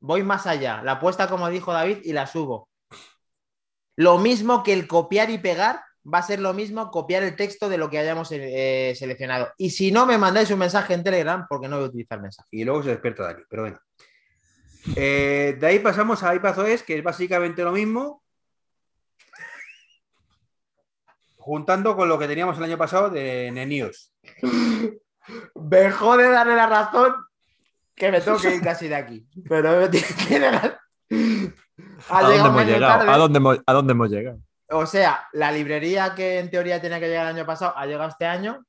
[0.00, 0.82] Voy más allá.
[0.82, 2.68] La apuesta, como dijo David, y la subo.
[3.96, 5.80] Lo mismo que el copiar y pegar,
[6.12, 9.52] va a ser lo mismo copiar el texto de lo que hayamos eh, seleccionado.
[9.56, 12.48] Y si no, me mandáis un mensaje en Telegram, porque no voy a utilizar mensaje.
[12.52, 13.82] Y luego se despierta Dani, pero venga.
[14.96, 18.22] Eh, de ahí pasamos a iPadOS, que es básicamente lo mismo.
[21.36, 24.12] Juntando con lo que teníamos el año pasado de Nenios.
[25.54, 27.14] Me jode darle la razón
[27.94, 29.26] que me tengo que ir casi de aquí.
[29.46, 30.80] Pero tiene la-
[32.08, 32.98] Ha ¿A dónde hemos llegado?
[32.98, 33.12] tarde.
[33.12, 34.40] ¿A dónde hemos, a dónde hemos llegado?
[34.70, 38.08] O sea, la librería que en teoría tenía que llegar el año pasado ha llegado
[38.10, 38.64] este año.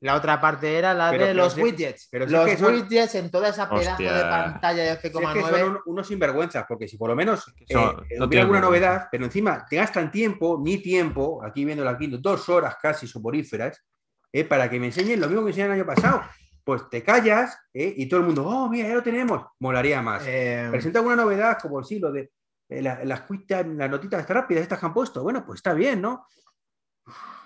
[0.00, 2.08] La otra parte era la Pero- de pero los si- widgets.
[2.10, 4.12] pero si los es que son- widgets en toda esa pedazo Hostia.
[4.12, 5.58] de pantalla de Si es que 11,9.
[5.60, 8.60] son un- unos sinvergüenzas, porque si por lo menos eh, Son- no hubiera tienen alguna
[8.60, 13.82] novedad, pero encima te gastan tiempo, mi tiempo, aquí viendo aquí, dos horas casi soporíferas,
[14.30, 16.22] eh, para que me enseñen lo mismo que enseñaron el año pasado.
[16.62, 20.22] Pues te callas eh, y todo el mundo, oh, mira, ya lo tenemos, molaría más.
[20.26, 22.30] Eh, Presenta alguna novedad, como sí, lo de eh,
[22.68, 25.22] la- las quick time, las notitas rápidas, estas que han puesto.
[25.22, 26.26] Bueno, pues está bien, ¿no?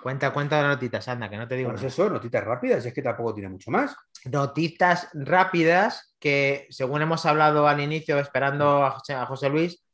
[0.03, 1.89] cuenta, cuenta de notitas, anda, que no te digo Pues nada.
[1.89, 3.97] eso, notitas rápidas, es que tampoco tiene mucho más.
[4.27, 9.85] Notitas rápidas que, según hemos hablado al inicio, esperando a José, a José Luis,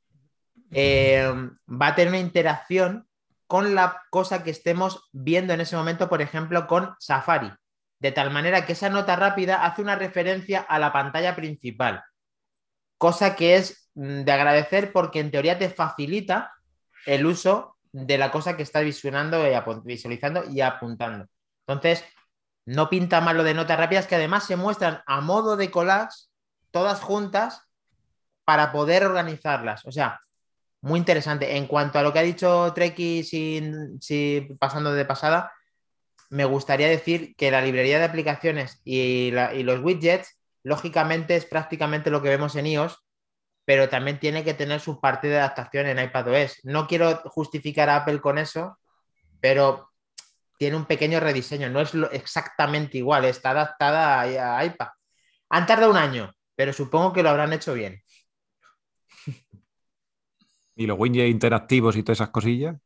[0.71, 1.27] eh,
[1.71, 3.09] va a tener una interacción
[3.47, 7.53] con la cosa que estemos viendo en ese momento, por ejemplo, con Safari.
[7.99, 12.03] De tal manera que esa nota rápida hace una referencia a la pantalla principal.
[12.99, 16.53] Cosa que es de agradecer porque en teoría te facilita
[17.07, 19.53] el uso de la cosa que estás visionando y
[19.85, 21.27] visualizando y apuntando.
[21.67, 22.05] Entonces,
[22.67, 26.27] no pinta mal lo de notas rápidas que además se muestran a modo de collage,
[26.71, 27.63] todas juntas,
[28.45, 29.85] para poder organizarlas.
[29.87, 30.21] O sea,
[30.81, 31.57] muy interesante.
[31.57, 33.99] En cuanto a lo que ha dicho Treki, sin,
[34.59, 35.53] pasando de pasada,
[36.31, 42.23] me gustaría decir que la librería de aplicaciones y los widgets, lógicamente, es prácticamente lo
[42.23, 42.99] que vemos en iOS,
[43.65, 46.61] pero también tiene que tener su parte de adaptación en iPadOS.
[46.65, 48.79] No quiero justificar a Apple con eso,
[49.41, 49.91] pero
[50.59, 54.89] tiene un pequeño rediseño, no es lo- exactamente igual, está adaptada a, a iPad.
[55.51, 58.03] Han tardado un año, pero supongo que lo habrán hecho bien.
[60.77, 62.77] Y los widgets interactivos y todas esas cosillas.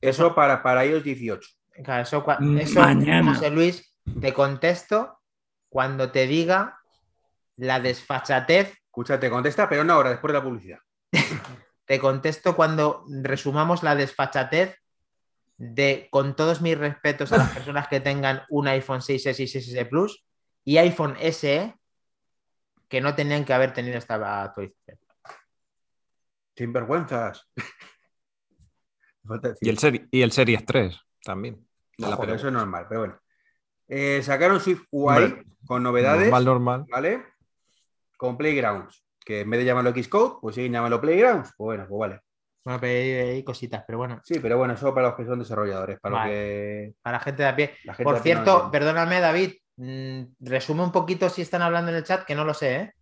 [0.00, 1.48] Eso para, para iOS 18.
[1.84, 3.34] Claro, eso, cua- Mm, eso, mañana.
[3.34, 5.20] José Luis, te contesto
[5.68, 6.78] cuando te diga
[7.56, 10.78] la desfachatez, Escucha, te contesta, pero no ahora, después de la publicidad.
[11.84, 14.78] te contesto cuando resumamos la desfachatez
[15.56, 19.88] de, con todos mis respetos a las personas que tengan un iPhone 6S y 6S
[19.88, 20.24] Plus
[20.64, 21.74] y iPhone SE
[22.88, 24.98] que no tenían que haber tenido esta actualización.
[26.56, 27.50] Sin vergüenzas.
[29.62, 31.54] Y el, seri- y el Series 3 también.
[31.96, 32.46] De la eso pelota.
[32.46, 33.18] es normal, pero bueno.
[33.88, 36.84] Eh, sacaron Swift UI Hombre, con novedades, Normal, normal.
[36.90, 37.24] ¿vale?
[38.16, 39.04] Con Playgrounds.
[39.24, 41.52] Que en vez de llamarlo Xcode, pues sí, llamarlo Playgrounds.
[41.56, 42.20] Pues bueno, pues vale.
[42.64, 45.38] Bueno, pero hay, hay cositas, pero bueno, Sí, pero bueno, eso para los que son
[45.38, 46.30] desarrolladores, para Vale.
[46.30, 47.74] los que para la gente de a pie.
[47.84, 51.98] la gente Por no cierto, perdóname, David, mm, resume un poquito si están hablando en
[51.98, 52.92] el chat, que no lo sé, ¿eh?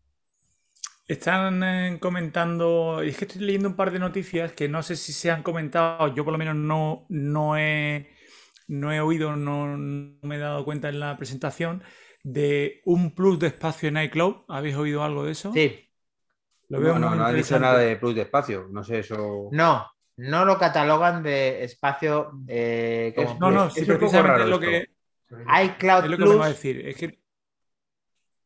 [1.07, 5.13] Están eh, comentando, es que estoy leyendo un par de noticias que no sé si
[5.13, 8.09] se han comentado, yo por lo menos no, no, he,
[8.69, 11.83] no he oído, no, no me he dado cuenta en la presentación,
[12.25, 14.37] de un plus de espacio en iCloud.
[14.49, 15.51] ¿Habéis oído algo de eso?
[15.53, 15.89] Sí,
[16.69, 18.67] Lo veo no, no, no han dicho nada de plus de espacio.
[18.71, 19.51] No sé, eso.
[19.51, 23.99] no, no lo catalogan de espacio eh, como Es- No, no, Es- sí, es un
[23.99, 24.87] poco precisamente lo que,
[25.65, 26.87] iCloud es lo que me va a Plus decir.
[26.87, 27.19] Es que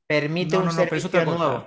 [0.07, 1.67] permite No, un no, servicio nuevo.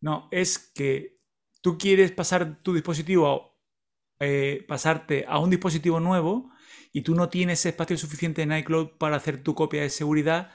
[0.00, 1.18] No, es que
[1.60, 3.56] tú quieres pasar tu dispositivo,
[4.20, 6.50] eh, pasarte a un dispositivo nuevo
[6.92, 10.50] y tú no tienes espacio suficiente en iCloud para hacer tu copia de seguridad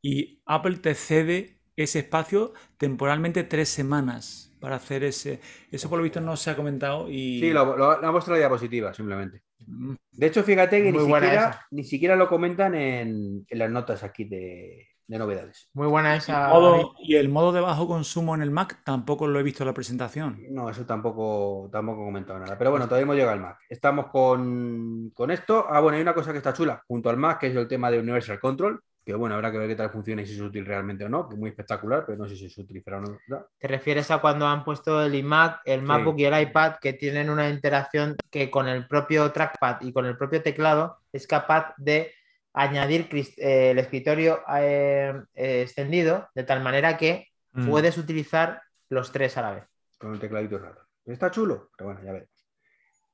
[0.00, 5.40] y Apple te cede ese espacio temporalmente tres semanas para hacer ese.
[5.70, 7.40] Eso por lo visto no se ha comentado y...
[7.40, 9.42] Sí, lo, lo, puesto en la diapositiva, simplemente.
[9.66, 14.02] Mm, De hecho, fíjate que ni siquiera, ni siquiera lo comentan en, en las notas
[14.04, 15.68] aquí de, de novedades.
[15.74, 16.48] Muy buena esa.
[16.48, 19.66] modo- y el modo de bajo consumo en el Mac tampoco lo he visto en
[19.68, 20.38] la presentación.
[20.50, 22.56] No, eso tampoco, tampoco he comentado nada.
[22.56, 23.58] Pero bueno, todavía hemos llegado al Mac.
[23.68, 25.66] Estamos con, con esto.
[25.68, 27.90] Ah, bueno, hay una cosa que está chula junto al Mac, que es el tema
[27.90, 28.80] de Universal Control.
[29.04, 31.28] Que bueno, habrá que ver qué tal funciona y si es útil realmente o no.
[31.28, 33.18] Que es muy espectacular, pero no sé si se utilizará o no.
[33.58, 37.28] Te refieres a cuando han puesto el iMac, el MacBook y el iPad que tienen
[37.28, 42.12] una interacción que con el propio trackpad y con el propio teclado es capaz de
[42.54, 47.68] añadir eh, el escritorio eh, eh, extendido de tal manera que Mm.
[47.68, 49.64] puedes utilizar los tres a la vez.
[49.98, 50.80] Con el tecladito rato.
[51.04, 52.32] Está chulo, pero bueno, ya veremos.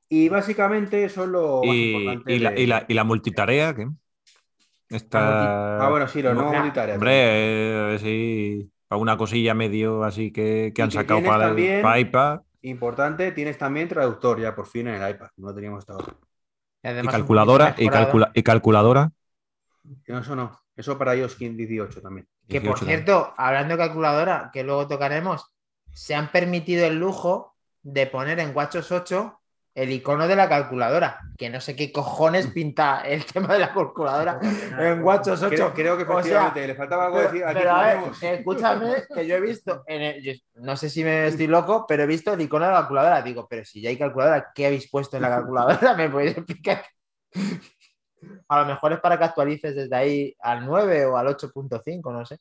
[0.09, 2.33] Y básicamente eso es lo más Y, importante.
[2.33, 3.88] y la, de- y la- y la multitarea, ¿qué?
[4.90, 5.85] Está...
[5.85, 6.94] Ah, bueno, sí, lo no Hombre, multitarea.
[6.94, 11.51] Hombre, eh, sí, para una cosilla medio así que, que han que sacado para, el-
[11.51, 15.29] también- para iPad Importante, tienes también traductor ya por fin en el iPad.
[15.37, 17.03] No lo teníamos hasta ahora.
[17.03, 19.11] y calculadora, y, calcula- y calculadora.
[20.07, 20.59] No, eso no.
[20.77, 22.27] Eso para iOS 18 también.
[22.48, 25.53] Que por 18 cierto, hablando de calculadora, que luego tocaremos,
[25.92, 29.35] se han permitido el lujo de poner en WatchOS 8
[29.74, 33.72] el icono de la calculadora, que no sé qué cojones pinta el tema de la
[33.72, 34.40] calculadora
[34.79, 35.48] en WatchOS 8.
[35.55, 37.44] Creo, creo que O sea, efectivamente le faltaba algo Pero, decir.
[37.44, 41.05] Aquí pero, a ver, escúchame, que yo he visto, en el- yo- no sé si
[41.05, 43.22] me estoy loco, pero he visto el icono de la calculadora.
[43.22, 45.94] Digo, pero si ya hay calculadora, ¿qué habéis puesto en la calculadora?
[45.96, 46.85] ¿Me podéis explicar?
[48.48, 52.24] A lo mejor es para que actualices desde ahí al 9 o al 8.5, no
[52.26, 52.38] sé.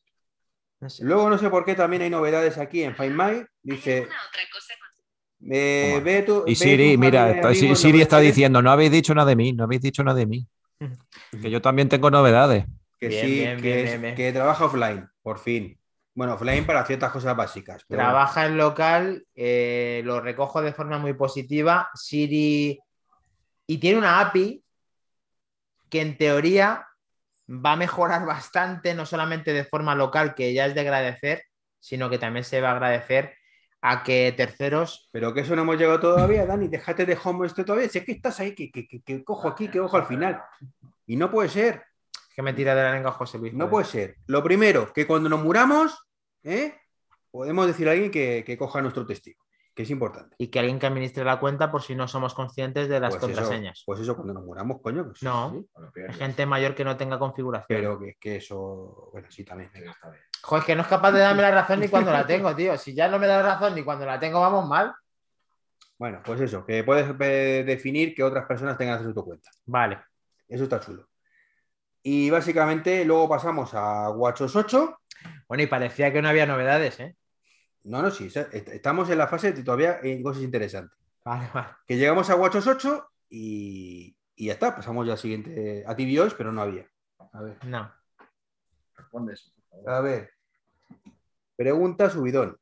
[0.79, 1.03] No sé.
[1.03, 3.43] Luego no sé por qué también hay novedades aquí en Find My.
[3.63, 8.19] Dice, ¿Alguna otra cosa con- eh, ve tu, Y Siri, tu mira, está- Siri está
[8.19, 10.47] diciendo, no habéis dicho nada de mí, no habéis dicho nada de mí.
[11.41, 12.65] Que yo también tengo novedades.
[12.99, 14.15] que Bien, sí, bien, que, bien, es- bien, bien.
[14.15, 15.79] que trabaja offline, por fin.
[16.15, 17.83] Bueno, offline para ciertas cosas básicas.
[17.87, 18.09] pero bueno.
[18.09, 21.89] Trabaja en local, eh, lo recojo de forma muy positiva.
[21.93, 22.79] Siri.
[23.67, 24.63] Y tiene una API
[25.89, 26.87] que en teoría
[27.49, 31.43] va a mejorar bastante, no solamente de forma local, que ya es de agradecer,
[31.79, 33.35] sino que también se va a agradecer
[33.81, 35.07] a que terceros.
[35.11, 36.67] Pero que eso no hemos llegado todavía, Dani.
[36.67, 37.87] Déjate de home este todavía.
[37.87, 40.41] Si es que estás ahí, que, que, que- que cojo aquí, que cojo al final.
[41.05, 41.83] Y no puede ser,
[42.35, 43.53] Que me tira de la lengua José Luis.
[43.53, 43.69] no joder.
[43.71, 44.15] puede ser.
[44.27, 45.97] Lo primero, que cuando nos muramos,
[46.43, 46.75] ¿eh?
[47.31, 49.43] podemos decir a alguien que, que coja nuestro testigo,
[49.77, 50.35] que es importante.
[50.39, 53.23] Y que alguien que administre la cuenta por si no somos conscientes de las Pues
[53.23, 53.83] eso, contraseñas.
[53.85, 55.05] pues eso, cuando nos muramos, coño.
[55.05, 55.51] pues No.
[55.51, 55.69] sí.
[56.09, 57.67] Hay gente mayor que no tenga configuración.
[57.79, 59.69] Pero que, que eso, bueno, sí, también.
[59.71, 59.95] venga.
[60.41, 62.75] Joder, es que no es capaz de darme la razón ni cuando la tengo, tío.
[62.75, 64.93] Si ya no me da la razón ni cuando la tengo, vamos mal.
[65.99, 69.51] Bueno, pues eso, que puedes eh, definir que otras personas tengan acceso a tu cuenta.
[69.67, 69.99] Vale.
[70.47, 71.07] Eso está chulo.
[72.01, 74.99] Y básicamente luego pasamos a WatchOS 8.
[75.47, 77.15] Bueno, y parecía que no había novedades, ¿eh?
[77.87, 80.97] No, no, sí, est- estamos en la fase de todavía hay cosas interesantes.
[81.23, 81.67] Vale, vale.
[81.87, 84.75] Que llegamos a WatchOS 8 y, y ya está.
[84.75, 86.85] Pasamos ya al siguiente a tvOS, pero no había.
[87.33, 87.57] A ver.
[87.65, 87.91] No.
[88.95, 89.89] Responde eso, por favor.
[89.93, 90.31] A ver.
[91.55, 92.57] Pregunta subidón.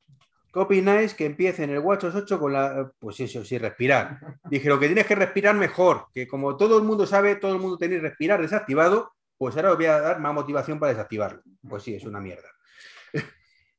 [0.54, 2.92] ¿Qué opináis que empiece en el WatchOS 8 con la.
[2.98, 4.20] Pues eso, sí, respirar.
[4.46, 6.08] Dije, lo que tienes que respirar mejor.
[6.14, 9.78] Que como todo el mundo sabe, todo el mundo tiene respirar desactivado, pues ahora os
[9.78, 11.42] voy a dar más motivación para desactivarlo.
[11.68, 12.48] Pues sí, es una mierda.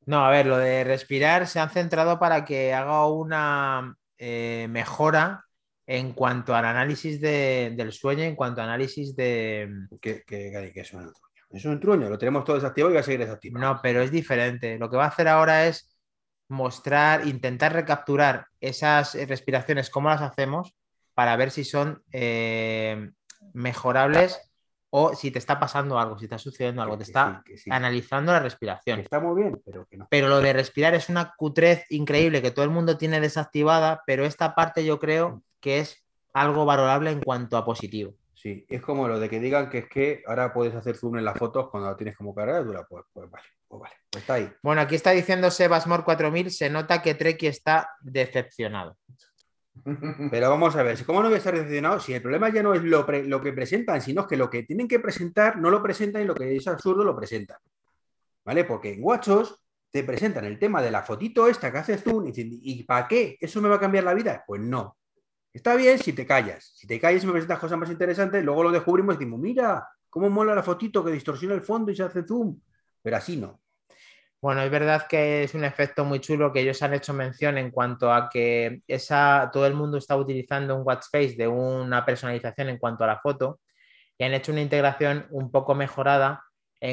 [0.06, 5.44] No, a ver, lo de respirar se han centrado para que haga una eh, mejora
[5.86, 9.68] en cuanto al análisis de- del sueño, en cuanto al análisis de...
[10.00, 11.44] Que, que, que eso es un truño.
[11.50, 13.64] Es un truño, lo tenemos todo desactivado y va a seguir desactivado.
[13.64, 14.78] No, pero es diferente.
[14.78, 15.96] Lo que va a hacer ahora es
[16.48, 20.74] mostrar, intentar recapturar esas respiraciones, cómo las hacemos,
[21.14, 23.10] para ver si son eh,
[23.52, 24.40] mejorables
[24.90, 27.52] o si te está pasando algo, si está sucediendo algo, Que- te que está sí,
[27.52, 27.70] que sí.
[27.72, 29.00] analizando la Que respiración.
[29.00, 30.06] está muy bien, pero que no.
[30.10, 34.24] Pero lo de respirar es una cutrez increíble que todo el mundo tiene desactivada, pero
[34.24, 38.14] esta parte yo creo que es algo valorable en cuanto a positivo.
[38.34, 41.24] Sí, es como lo de que digan que es que ahora puedes hacer zoom en
[41.24, 42.84] las fotos cuando la tienes como cargadura.
[42.88, 44.52] Pues, pues vale, pues vale, pues está ahí.
[44.62, 48.96] Bueno, aquí está diciendo Sebasmor 4000, se nota que Treki está decepcionado.
[50.30, 52.00] Pero vamos a ver, ¿cómo no voy a estar decepcionado?
[52.00, 54.88] Si el problema ya no es lo, lo que presentan, sino que lo que tienen
[54.88, 57.58] que presentar no lo presentan y lo que es absurdo lo presentan.
[58.44, 58.64] ¿Vale?
[58.64, 62.32] Porque en Guachos te presentan el tema de la fotito esta que hace zoom y
[62.36, 63.36] ¿y para qué?
[63.40, 64.44] ¿Eso me va a cambiar la vida?
[64.46, 64.96] Pues no.
[65.52, 66.72] Está bien si te callas.
[66.76, 69.88] Si te callas y me presentas cosas más interesantes, luego lo descubrimos y decimos, mira,
[70.10, 72.60] cómo mola la fotito que distorsiona el fondo y se hace zoom.
[73.02, 73.60] Pero así no.
[74.40, 77.70] Bueno, es verdad que es un efecto muy chulo que ellos han hecho mención en
[77.70, 82.68] cuanto a que esa, todo el mundo está utilizando un watch face de una personalización
[82.68, 83.60] en cuanto a la foto
[84.18, 86.42] y han hecho una integración un poco mejorada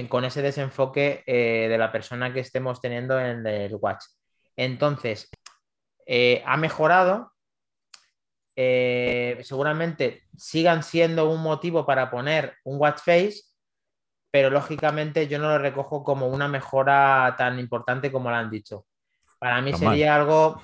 [0.10, 4.06] con ese desenfoque eh, de la persona que estemos teniendo en el watch.
[4.56, 5.30] Entonces,
[6.08, 7.32] eh, ha mejorado.
[8.56, 13.42] eh, seguramente sigan siendo un motivo para poner un watch face,
[14.34, 18.88] pero lógicamente yo no lo recojo como una mejora tan importante como lo han dicho.
[19.38, 19.92] Para mí Normal.
[19.92, 20.60] sería algo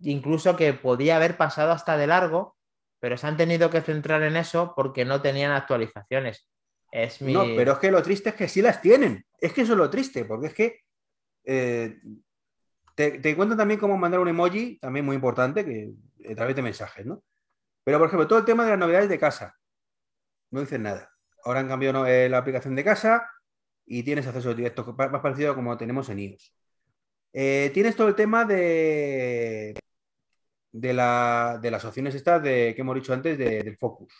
[0.00, 2.58] incluso que podía haber pasado hasta de largo,
[3.00, 6.50] pero se han tenido que centrar en eso porque no tenían actualizaciones.
[6.92, 7.32] Es mi...
[7.32, 9.24] No, pero es que lo triste es que sí las tienen.
[9.40, 10.80] Es que eso es lo triste, porque es que
[11.44, 11.96] eh,
[12.94, 15.94] te, te cuento también cómo mandar un emoji, también muy importante, que
[16.30, 17.24] a través de mensajes, ¿no?
[17.84, 19.56] Pero, por ejemplo, todo el tema de las novedades de casa.
[20.50, 21.13] No dicen nada.
[21.44, 23.28] Ahora han cambiado eh, la aplicación de casa
[23.86, 26.54] y tienes acceso directo, más parecido a como tenemos en iOS.
[27.32, 29.74] Eh, tienes todo el tema de,
[30.72, 34.12] de, la- de las opciones estas de, que hemos dicho antes de- del focus.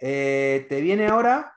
[0.00, 1.52] Eh, te viene ahora,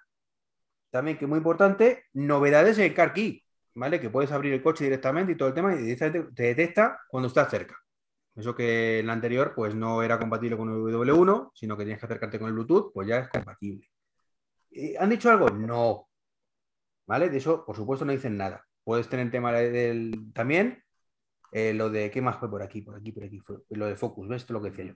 [0.91, 3.43] también que muy importante, novedades en Car Key,
[3.75, 3.99] ¿vale?
[3.99, 7.27] Que puedes abrir el coche directamente y todo el tema y directamente te detecta cuando
[7.27, 7.77] estás cerca.
[8.35, 11.99] Eso que en la anterior pues no era compatible con el W1, sino que tienes
[11.99, 13.87] que acercarte con el Bluetooth, pues ya es compatible.
[14.71, 15.49] Eh, ¿Han dicho algo?
[15.49, 16.07] No.
[17.05, 17.29] ¿Vale?
[17.29, 18.65] De eso, por supuesto, no dicen nada.
[18.83, 20.83] Puedes tener tema del también
[21.51, 24.27] eh, lo de qué más fue por aquí, por aquí, por aquí, lo de Focus,
[24.27, 24.41] ¿ves?
[24.41, 24.93] Esto es lo que decía yo.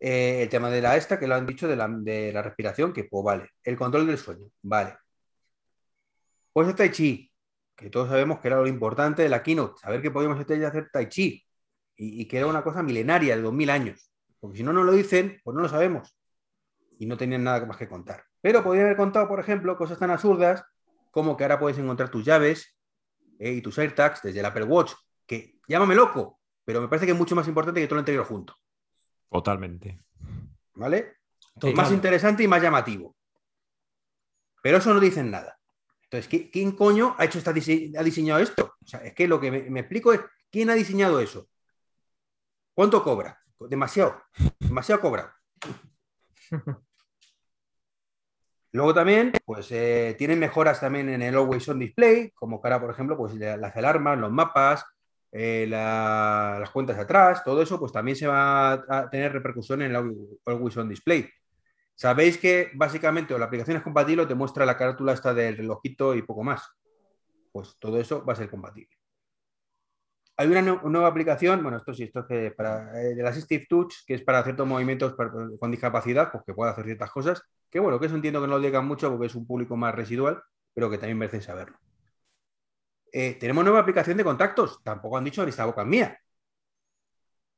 [0.00, 2.92] Eh, el tema de la esta, que lo han dicho de la, de la respiración,
[2.92, 3.50] que pues vale.
[3.62, 4.96] El control del sueño, vale.
[6.52, 7.30] Pues el Tai Chi,
[7.76, 11.08] que todos sabemos que era lo importante de la keynote, saber que podíamos hacer Tai
[11.08, 11.44] Chi
[11.96, 14.10] y, y que era una cosa milenaria de 2000 años.
[14.40, 16.16] Porque si no nos lo dicen, pues no lo sabemos.
[16.98, 18.24] Y no tenían nada más que contar.
[18.44, 20.62] Pero podrían haber contado, por ejemplo, cosas tan absurdas
[21.10, 22.76] como que ahora puedes encontrar tus llaves
[23.38, 24.92] eh, y tus AirTags desde el Apple Watch,
[25.26, 28.26] que llámame loco, pero me parece que es mucho más importante que todo lo anterior
[28.26, 28.54] junto.
[29.30, 29.98] Totalmente.
[30.74, 31.16] ¿Vale?
[31.54, 31.74] Total.
[31.74, 33.16] Más interesante y más llamativo.
[34.62, 35.58] Pero eso no dicen nada.
[36.02, 38.74] Entonces, ¿qui- ¿quién coño ha hecho esta dise- ha diseñado esto?
[38.78, 41.48] O sea, es que lo que me, me explico es quién ha diseñado eso.
[42.74, 43.40] ¿Cuánto cobra?
[43.58, 44.22] Demasiado.
[44.58, 45.34] Demasiado cobra.
[48.74, 52.90] Luego también, pues eh, tienen mejoras también en el Always On Display, como cara, por
[52.90, 54.84] ejemplo, pues la- las alarmas, los mapas,
[55.30, 59.94] eh, la- las cuentas atrás, todo eso, pues también se va a tener repercusión en
[59.94, 59.96] el
[60.44, 61.30] Always- On Display.
[61.94, 66.12] Sabéis que básicamente o la aplicación es compatible te muestra la carátula esta del relojito
[66.16, 66.68] y poco más.
[67.52, 68.90] Pues todo eso va a ser compatible.
[70.36, 74.14] Hay una nu- nueva aplicación, bueno, esto sí, esto es para eh, Assistive Touch, que
[74.14, 77.40] es para ciertos movimientos para- con discapacidad, pues que puede hacer ciertas cosas,
[77.74, 79.92] que bueno, que eso entiendo que no lo digan mucho porque es un público más
[79.92, 80.40] residual,
[80.72, 81.76] pero que también merecen saberlo.
[83.12, 86.16] Eh, tenemos nueva aplicación de contactos, tampoco han dicho ni esta boca mía.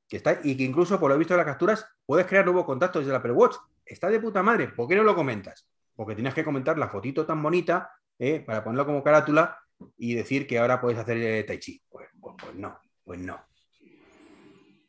[0.09, 3.01] Que está, y que incluso, por lo visto de las capturas, puedes crear nuevos contactos
[3.01, 3.57] desde el Apple Watch.
[3.85, 4.69] Está de puta madre.
[4.69, 5.69] ¿Por qué no lo comentas?
[5.95, 9.59] Porque tienes que comentar la fotito tan bonita eh, para ponerlo como carátula
[9.99, 11.83] y decir que ahora puedes hacer eh, Tai Chi.
[11.91, 13.39] Pues, pues- pues no, pues no.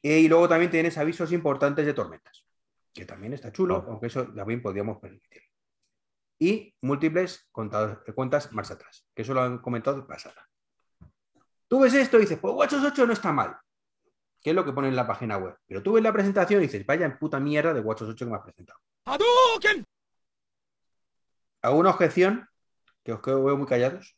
[0.02, 2.46] Eh, y luego también tienes avisos importantes de tormentas,
[2.98, 5.44] que también está chulo, aunque eso también podríamos permitir.
[6.40, 10.50] Y múltiples contadores- cuentas marcha atrás, que eso lo han comentado pasada.
[11.68, 13.56] Tú ves esto y dices, pues WatchOS 8 no está mal,
[14.42, 15.56] que es lo que pone en la página web.
[15.68, 18.32] Pero tú ves la presentación y dices, vaya en puta mierda de WatchOS 8 que
[18.32, 18.80] me has presentado.
[21.62, 22.48] ¿Alguna objeción?
[23.04, 24.16] Que os quedo- veo muy callados.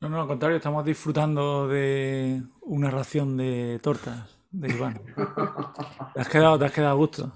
[0.00, 5.00] No, no, al contrario, estamos disfrutando de una ración de tortas de Iván.
[6.14, 7.32] Te has quedado, te has quedado a gusto.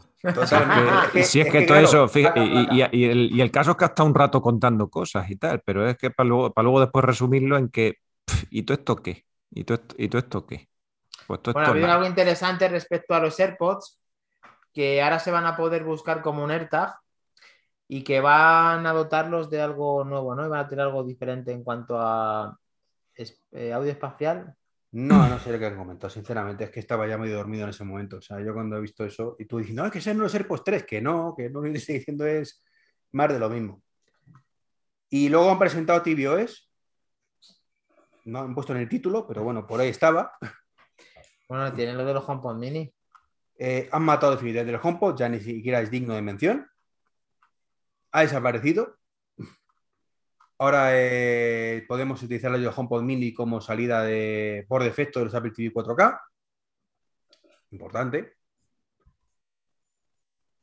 [1.12, 2.90] Que- si es que, todo claro, eso, fíjate, y, placa.
[2.92, 5.61] y- y el, y el caso es que hasta un rato contando cosas y tal,
[5.64, 8.96] pero es que para luego, para luego después resumirlo en que, pff, ¿y tú esto
[8.96, 9.24] qué?
[9.50, 10.68] ¿Y tú esto, y tú esto qué?
[11.26, 11.98] Pues todo Bueno, ha esto habido nada.
[11.98, 14.00] algo interesante respecto a los AirPods,
[14.72, 16.94] que ahora se van a poder buscar como un AirTag
[17.88, 20.44] y que van a dotarlos de algo nuevo, ¿no?
[20.44, 22.57] Y van a tener algo diferente en cuanto a
[23.14, 24.54] es- eh, audio espacial.
[24.92, 27.70] No, no sé lo que han comentado, sinceramente, es que estaba ya medio dormido en
[27.70, 28.18] ese momento.
[28.18, 30.35] O sea, yo cuando he visto eso, y tú diciendo, no, es que sean los
[30.35, 32.62] AirPods 3, que no, que no lo que estoy diciendo es
[33.12, 33.83] más de lo mismo.
[35.11, 36.70] Y luego han presentado tvOS,
[38.27, 40.33] no han puesto en el título, pero bueno, por ahí estaba.
[41.48, 42.92] Bueno, tienen lo de los HomePod Mini.
[43.59, 46.66] Eh, han matado definitivamente el HomePod, ya ni siquiera es digno de mención.
[48.12, 48.98] Ha desaparecido.
[50.60, 55.52] Ahora eh, podemos utilizar el HomePod Mini como salida de, por defecto de los Apple
[55.52, 56.20] TV 4K.
[57.70, 58.34] Importante.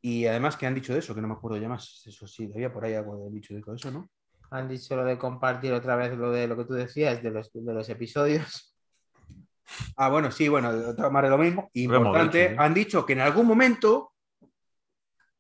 [0.02, 1.16] Y además, que han dicho de eso?
[1.16, 2.04] Que no me acuerdo ya más.
[2.06, 4.10] Eso sí, había por ahí algo de dicho de todo eso, ¿no?
[4.52, 7.52] Han dicho lo de compartir otra vez lo de lo que tú decías de los,
[7.52, 8.76] de los episodios.
[9.96, 11.70] Ah, bueno, sí, bueno, otra más de lo mismo.
[11.74, 14.12] Importante, dicho, han dicho que en algún momento.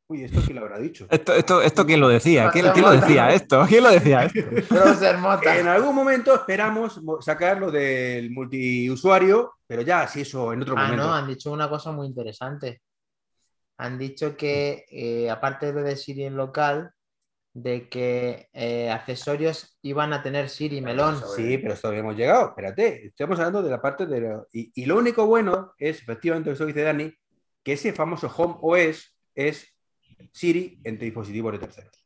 [0.08, 1.08] Uy, esto quién lo habrá dicho.
[1.10, 2.52] Esto, esto, esto quién lo decía?
[2.52, 3.66] ¿Quién, quién lo decía esto?
[3.68, 4.40] ¿Quién lo decía esto?
[5.60, 10.76] En algún momento esperamos mo- sacar lo del multiusuario, pero ya, si eso en otro
[10.78, 11.04] Ah, momento.
[11.06, 12.82] no, han dicho una cosa muy interesante.
[13.78, 16.92] Han dicho que, eh, aparte de lo de Siri en local,
[17.54, 21.20] de que eh, accesorios iban a tener Siri Melón.
[21.36, 22.50] Sí, pero esto hemos llegado.
[22.50, 24.22] Espérate, estamos hablando de la parte de.
[24.22, 27.12] lo- Y, y lo único bueno es, efectivamente, eso que dice Dani,
[27.64, 29.75] que ese famoso Home OS es
[30.36, 32.06] Siri entre dispositivos de terceros.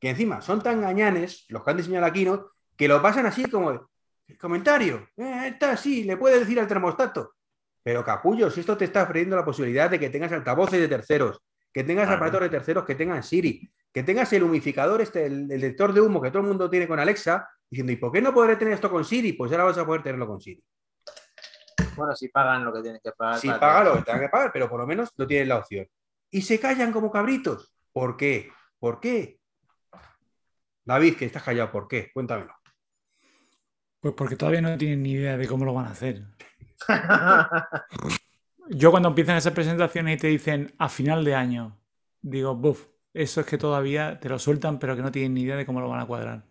[0.00, 3.44] Que encima son tan gañanes los que han diseñado la Keynote que lo pasan así
[3.48, 5.08] como el comentario.
[5.16, 7.34] Eh, está así, le puedes decir al termostato.
[7.84, 11.40] Pero capullo, si esto te está ofreciendo la posibilidad de que tengas altavoces de terceros,
[11.72, 12.16] que tengas Claro.
[12.16, 16.00] aparatos de terceros que tengan Siri, que tengas el humificador, este, el, el detector de
[16.00, 18.74] humo que todo el mundo tiene con Alexa, diciendo, ¿y por qué no podré tener
[18.74, 19.34] esto con Siri?
[19.34, 20.62] Pues ahora vas a poder tenerlo con Siri.
[21.96, 23.38] Bueno, si pagan lo que tienen que pagar.
[23.38, 25.48] Si para paga tener- lo que tengan que pagar, pero por lo menos no tienen
[25.48, 25.86] la opción.
[26.30, 27.74] Y se callan como cabritos.
[27.92, 28.50] ¿Por qué?
[28.78, 29.40] ¿Por qué?
[30.84, 32.10] David, que estás callado, ¿por qué?
[32.12, 32.54] Cuéntamelo.
[34.00, 36.24] Pues porque todavía no tienen ni idea de cómo lo van a hacer.
[38.70, 41.78] Yo cuando empiezan esas presentaciones y te dicen a final de año,
[42.20, 45.56] digo, buf, eso es que todavía te lo sueltan, pero que no tienen ni idea
[45.56, 46.44] de cómo lo van a cuadrar.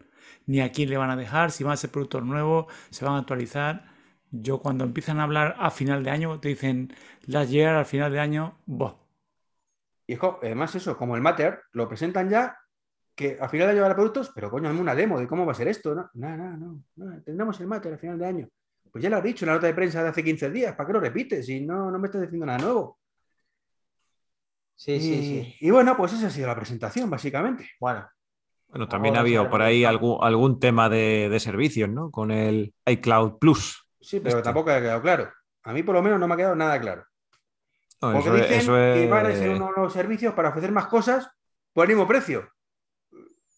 [0.46, 3.16] Ni a quién le van a dejar, si van a ser productos nuevos, se van
[3.16, 3.86] a actualizar.
[4.32, 6.94] Yo cuando empiezan a hablar a final de año, te dicen
[7.26, 8.94] las llegar al final de año, buf,
[10.08, 12.58] Y es co- además eso, como el Matter, lo presentan ya,
[13.14, 15.56] que al final de llevar productos, pero coño, hazme una demo de cómo va a
[15.56, 15.94] ser esto.
[15.94, 18.48] No, no, no, no, no, tendremos el Matter al final de año.
[18.92, 20.88] Pues ya lo has dicho en la nota de prensa de hace 15 días, ¿para
[20.88, 21.46] qué lo repites?
[21.46, 23.00] Si no, no me estás diciendo nada nuevo.
[24.76, 25.56] Sí, sí, y, sí.
[25.62, 27.68] y bueno, pues esa ha sido la presentación, básicamente.
[27.80, 28.08] Bueno,
[28.68, 32.12] Bueno, también ha habido por ahí algún, algún tema de, de servicios, ¿no?
[32.12, 33.88] Con el iCloud Plus.
[34.00, 34.44] Sí, pero Este.
[34.44, 35.32] tampoco ha quedado claro.
[35.64, 37.04] A mí por lo menos no me ha quedado nada claro.
[38.02, 40.50] No, Porque eso, es- dicen eso que van a es- ser unos nuevos servicios para
[40.50, 41.30] ofrecer más cosas
[41.74, 42.48] por el mismo precio.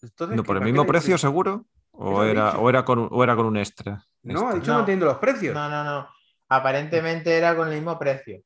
[0.01, 1.65] Entonces, No, ¿qué- por el mismo precio, seguro.
[1.91, 4.01] ¿O era, o, era con, un- o era con un extra?
[4.23, 4.59] No, ha Extra.
[4.59, 4.77] dicho No.
[4.77, 5.53] manteniendo los precios.
[5.53, 6.07] no, no, no.
[6.47, 8.41] Aparentemente era con el mismo precio.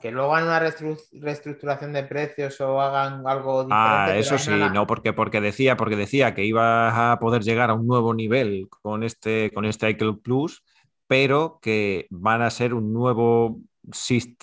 [0.00, 3.72] Que luego hagan una restru- reestructuración de precios o hagan algo diferente.
[3.74, 7.74] Ah, eso sí, no, porque, porque decía, porque decía que ibas a poder llegar a
[7.74, 10.62] un nuevo nivel con este, con este iCloud Plus,
[11.06, 13.58] pero que van a ser un nuevo,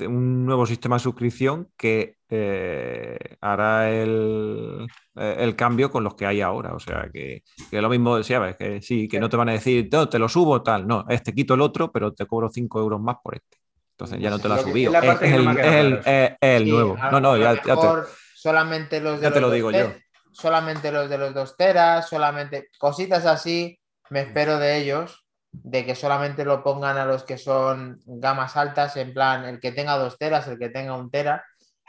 [0.07, 6.25] un nuevo sistema de suscripción que eh, hará el, eh, el cambio con los que
[6.25, 6.73] hay ahora.
[6.73, 8.55] O sea, que, que lo mismo, ¿sabes?
[8.57, 10.87] Que sí, que no te van a decir, no, te lo subo, tal.
[10.87, 13.57] No, este quito el otro, pero te cobro 5 euros más por este.
[13.91, 14.93] Entonces ya no te lo ha subido.
[14.93, 15.97] es el, el- claro.
[15.97, 16.97] es- es el Sí, nuevo.
[17.11, 19.87] No, no, ya, ya te- mejor solamente los de ya te los lo digo yo.
[19.91, 23.79] te- Solamente los de los dos teras, solamente cositas así,
[24.09, 25.22] me espero de ellos,
[25.54, 29.72] de que solamente lo pongan a los que son gamas altas, en plan, el que
[29.72, 31.45] tenga dos teras, el que tenga un tera.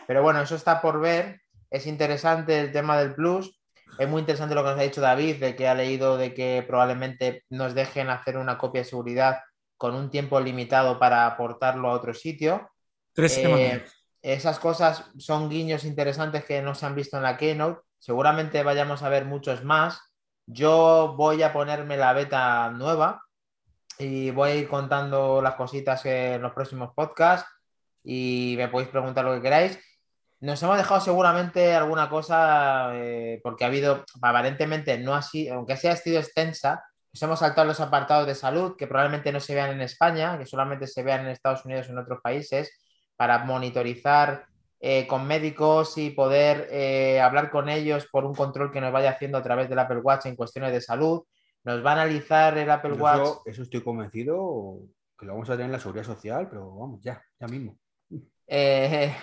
[0.07, 1.41] Pero bueno, eso está por ver.
[1.71, 3.59] Es interesante el tema del plus.
[3.99, 6.65] Es muy interesante lo que nos ha dicho David, de que ha leído de que
[6.67, 9.41] probablemente nos dejen hacer una copia de seguridad
[9.77, 12.71] con un tiempo limitado para aportarlo a otro sitio.
[13.13, 13.85] Tres Eh,
[14.23, 17.81] esas cosas son guiños interesantes que no se han visto en la Keynote.
[17.99, 20.01] Seguramente vayamos a ver muchos más.
[20.47, 23.24] Yo voy a ponerme la beta nueva
[23.99, 27.49] y voy a ir contando las cositas en los próximos podcasts
[28.03, 29.79] y me podéis preguntar lo que queráis.
[30.41, 35.97] Nos hemos dejado seguramente alguna cosa eh, porque ha habido, aparentemente no así, aunque sea
[35.97, 39.81] sido extensa, nos hemos saltado los apartados de salud que probablemente no se vean en
[39.81, 42.79] España, que solamente se vean en Estados Unidos o en otros países,
[43.17, 44.47] para monitorizar
[44.81, 49.11] eh, con médicos y poder eh, hablar con ellos por un control que nos vaya
[49.11, 51.23] haciendo a través del Apple Watch en cuestiones de salud.
[51.65, 53.23] Nos va a analizar el Apple Watch.
[53.23, 54.81] Eso, eso estoy convencido
[55.19, 57.79] que lo vamos a tener en la seguridad social, pero vamos, ya, ya mismo.
[58.47, 59.15] Eh,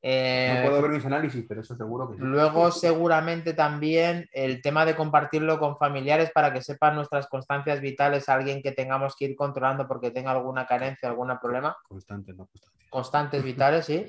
[0.00, 2.22] eh, No puedo ver mis análisis, pero eso seguro que sí.
[2.22, 8.28] Luego, seguramente también el tema de compartirlo con familiares para que sepan nuestras constancias vitales
[8.28, 11.76] alguien que tengamos que ir controlando porque tenga alguna carencia, algún problema.
[11.88, 12.86] Constante, no constante.
[12.88, 14.06] Constantes vitales, sí.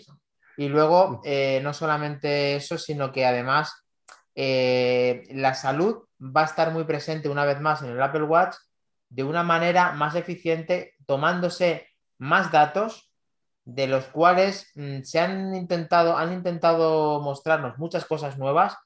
[0.58, 3.86] Y luego, eh, no solamente eso, sino que además
[4.36, 8.56] eh, la salud va a estar muy presente una vez más en el Apple Watch
[9.10, 13.12] de una manera más eficiente, tomándose más datos
[13.66, 18.78] de los cuales mm, se han intentado, han intentado mostrarnos muchas cosas nuevas,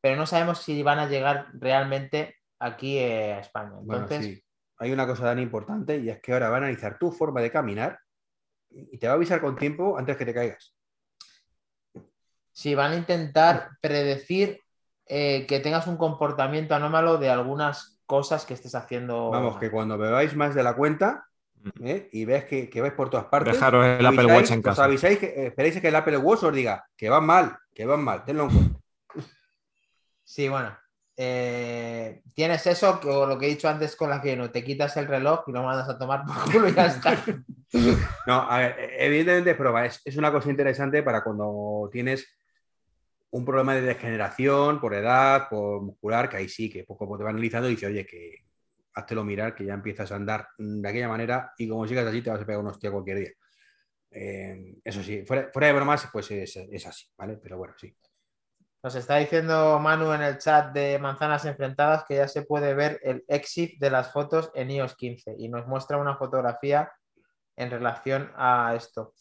[0.00, 3.72] pero no sabemos si van a llegar realmente aquí eh, a España.
[3.80, 4.44] Bueno, Entonces, sí.
[4.78, 7.50] Hay una cosa tan importante y es que ahora va a analizar tu forma de
[7.50, 7.98] caminar
[8.70, 10.74] y te va a avisar con tiempo antes que te caigas.
[12.50, 14.60] si van a intentar predecir
[15.06, 19.30] eh, que tengas un comportamiento anómalo de algunas cosas que estés haciendo.
[19.30, 21.26] Vamos, que cuando bebáis más de la cuenta
[21.82, 22.08] ¿eh?
[22.12, 24.84] y ves que, que vais por todas partes, Dejaros el Apple Watch en os casa.
[24.84, 28.24] avisáis que esperéis que el Apple Watch os diga que van mal, que van mal,
[28.24, 28.78] tenlo en cuenta.
[30.22, 30.76] Sí, bueno.
[31.16, 34.64] eh, tienes eso, que, o lo que he dicho antes con la que no te
[34.64, 37.16] quitas el reloj y lo mandas a tomar por culo y ya está.
[38.26, 42.24] No, a ver, evidentemente es prueba, es, es una cosa interesante para cuando tienes
[43.34, 47.18] un problema de degeneración por edad, por muscular, que ahí sí, que poco a poco
[47.18, 48.44] te va analizando y dice, oye, que
[48.94, 52.30] háztelo mirar, que ya empiezas a andar de aquella manera y como sigas así te
[52.30, 53.30] vas a pegar una hostia cualquier día.
[54.12, 57.36] Eh, eso sí, fuera, fuera de bromas, pues es, es así, ¿vale?
[57.42, 57.92] Pero bueno, sí.
[58.84, 63.00] Nos está diciendo Manu en el chat de Manzanas Enfrentadas que ya se puede ver
[63.02, 66.92] el exit de las fotos en iOS 15 y nos muestra una fotografía
[67.56, 69.12] en relación a esto.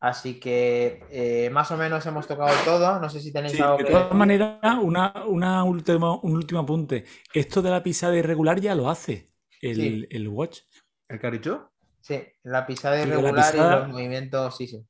[0.00, 2.98] Así que eh, más o menos hemos tocado todo.
[2.98, 4.16] No sé si tenéis Sí, algo de que todas decir.
[4.18, 7.04] maneras, una, una última, un último apunte.
[7.34, 9.30] Esto de la pisada irregular ya lo hace
[9.60, 10.06] el, Sí.
[10.10, 10.60] el Watch.
[11.08, 11.70] ¿El dicho?
[12.00, 14.86] Sí, la pisada Sí, de la irregular pisada- y los movimientos, sí, sí.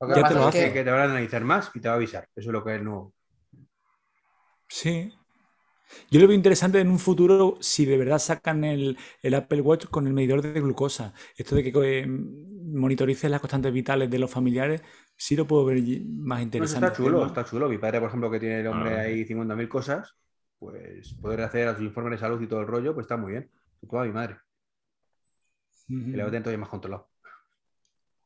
[0.00, 0.66] Lo que Ya te lo es hace.
[0.68, 2.22] Que, que te van a analizar más y te va a avisar.
[2.34, 3.12] Eso es lo que es nuevo.
[4.68, 5.12] Sí.
[6.10, 9.86] Yo lo veo interesante en un futuro si de verdad sacan el, el Apple Watch
[9.86, 11.12] con el medidor de glucosa.
[11.36, 14.82] Esto de que eh, monitorices las constantes vitales de los familiares,
[15.16, 16.86] sí lo puedo ver más eso interesante.
[16.86, 17.68] está chulo, está chulo.
[17.68, 19.00] Mi padre, por ejemplo, que tiene el hombre Ah.
[19.02, 20.16] ahí 50.000 cosas,
[20.58, 23.50] pues poder hacer sus informes de salud y todo el rollo, pues está muy bien.
[23.88, 24.34] Todo a mi madre,
[26.26, 27.08] a tener todavía más controlado.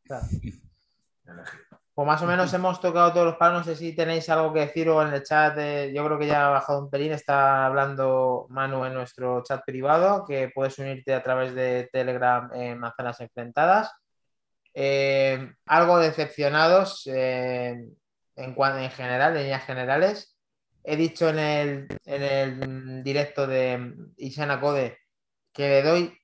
[0.04, 0.26] Claro.
[1.94, 3.58] Pues más o menos hemos tocado todos los palos.
[3.58, 5.58] No sé si tenéis algo que decir o en el chat.
[5.58, 7.12] eh, yo creo que ya ha bajado un pelín.
[7.12, 12.78] Está hablando Manu en nuestro chat privado, que puedes unirte a través de Telegram en
[12.78, 13.92] Manzanas Enfrentadas.
[14.74, 17.84] Eh, algo decepcionados eh,
[18.36, 20.38] en general, en líneas generales.
[20.84, 24.98] He dicho en el, en el directo de Isana Code
[25.52, 26.18] que le doy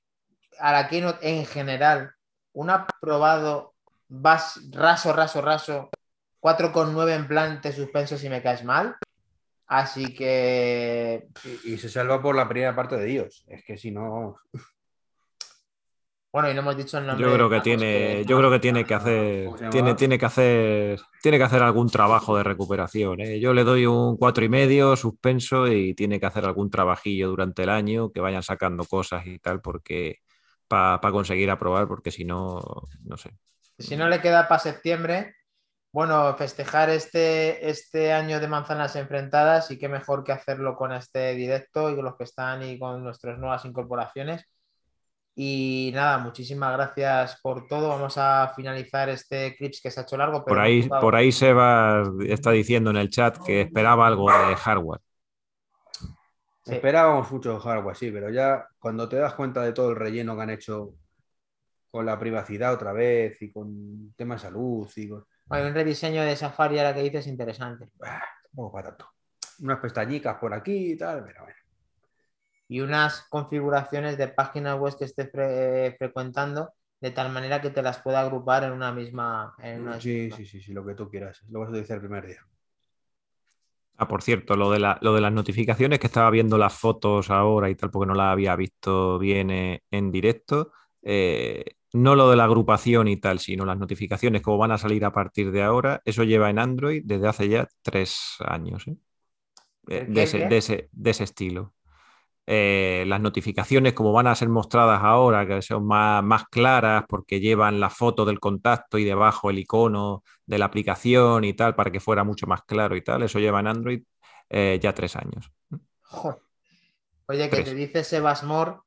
[0.59, 2.11] a la Keynote en general
[2.53, 3.75] un aprobado
[4.09, 5.89] vas raso, raso, raso
[6.41, 8.95] 4,9 en plan te suspenso si me caes mal.
[9.67, 11.27] Así que
[11.63, 13.45] Y, y se salva por la primera parte de Dios.
[13.47, 14.37] Es que si no.
[16.31, 17.23] bueno, y no hemos dicho el nombre.
[17.27, 20.99] Yo creo de que tiene, yo creo que tiene que hacer, tiene, tiene que hacer,
[21.21, 23.21] tiene que hacer algún trabajo de recuperación.
[23.21, 23.39] ¿eh?
[23.39, 27.63] Yo le doy un cuatro y medio suspenso y tiene que hacer algún trabajillo durante
[27.63, 30.19] el año, que vayan sacando cosas y tal, porque
[30.67, 32.61] para conseguir aprobar, porque si no,
[33.03, 33.31] no sé.
[33.79, 35.35] Si no le queda para septiembre,
[35.91, 41.33] bueno, festejar este, este año de manzanas enfrentadas y qué mejor que hacerlo con este
[41.33, 44.45] directo y con los que están y con nuestras nuevas incorporaciones.
[45.35, 47.87] Y nada, muchísimas gracias por todo.
[47.87, 50.43] Vamos a finalizar este clips que se ha hecho largo.
[50.43, 54.55] Pero Por ahí, por ahí Sebas está diciendo en el chat que esperaba algo de
[54.57, 55.01] hardware.
[56.65, 56.75] Sí.
[56.75, 60.41] Esperábamos mucho hardware, sí, pero ya cuando te das cuenta de todo el relleno que
[60.41, 60.93] han hecho
[61.91, 65.25] con la privacidad otra vez y con temas de salud y con.
[65.49, 67.89] Hay un rediseño de Safari ahora que dices interesante.
[68.01, 69.07] Ah, tampoco para tanto.
[69.61, 71.55] Unas pestañicas por aquí y tal, pero bueno.
[72.69, 76.71] Y unas configuraciones de páginas web que estés fre- frecuentando
[77.01, 79.55] de tal manera que te las pueda agrupar en una misma.
[79.59, 80.37] En una Sí, misma.
[80.37, 81.41] sí, sí, sí, lo que tú quieras.
[81.49, 82.45] Lo vas a utilizar el primer día.
[83.97, 87.29] Ah, por cierto, lo de, la- lo de las notificaciones, que estaba viendo las fotos
[87.29, 90.71] ahora y tal, porque no las había visto bien eh, en directo.
[91.01, 95.05] eh, no lo de la agrupación y tal, sino las notificaciones, como van a salir
[95.05, 98.87] a partir de ahora, eso lleva en Android desde hace ya tres años.
[98.87, 98.95] ¿eh?
[99.89, 100.45] Eh, ¿El qué, de, ese, qué?
[100.45, 101.73] de, ese, de ese estilo.
[102.47, 107.39] Eh, las notificaciones, como van a ser mostradas ahora, que son más, más claras porque
[107.39, 111.91] llevan la foto del contacto y debajo el icono de la aplicación y tal, para
[111.91, 114.03] que fuera mucho más claro y tal, eso lleva en Android
[114.49, 115.51] eh, ya tres años.
[116.01, 116.41] Joder.
[117.27, 117.65] Oye, que Tres.
[117.65, 118.85] te dice Sebas Mor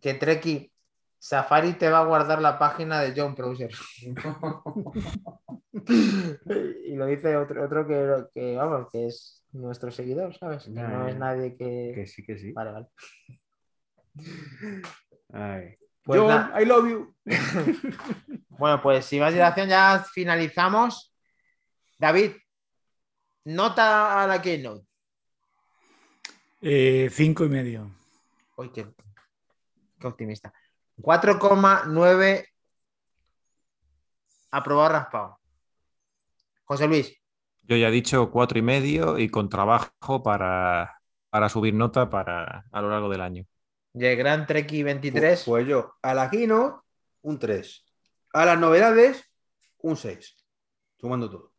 [0.00, 0.71] que Treki
[1.22, 3.70] Safari te va a guardar la página de John Browser.
[6.84, 10.66] y lo dice otro, otro que, que, vamos, que es nuestro seguidor, ¿sabes?
[10.66, 11.92] No ya, es nadie que.
[11.94, 12.50] Que sí, que sí.
[12.50, 12.88] Vale, vale.
[15.32, 15.76] Ay.
[16.02, 16.50] Pues John.
[16.60, 17.14] I love you.
[18.58, 21.14] Bueno, pues sin más dilación ya finalizamos.
[21.98, 22.32] David,
[23.44, 24.86] nota a la Keynote.
[26.60, 27.90] Eh, cinco y medio.
[28.56, 28.86] Uy, qué,
[29.98, 30.52] qué optimista.
[30.98, 32.46] 4,9
[34.50, 35.38] aprobado raspado.
[36.64, 37.14] José Luis,
[37.62, 40.98] Yo ya he dicho cuatro y medio y con trabajo para,
[41.30, 43.44] para subir nota para, a lo largo del año.
[43.94, 45.22] y el Gran Treki 23.
[45.22, 46.80] Pues, pues yo, a la Keynote,
[47.22, 47.84] un 3.
[48.34, 49.22] A las novedades,
[49.78, 50.36] un 6.
[50.98, 51.51] Sumando todo.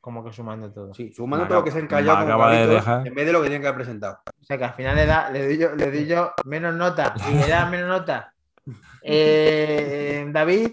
[0.00, 0.94] Como que sumando todo.
[0.94, 3.06] Sí, sumando todo lo que se han callado como acaba de cabritos, dejar.
[3.06, 4.20] en vez de lo que tienen que haber presentado.
[4.26, 7.14] O sea que al final le, da, le, doy, yo, le doy yo menos nota
[7.30, 8.32] y le da menos nota
[9.02, 10.70] eh, David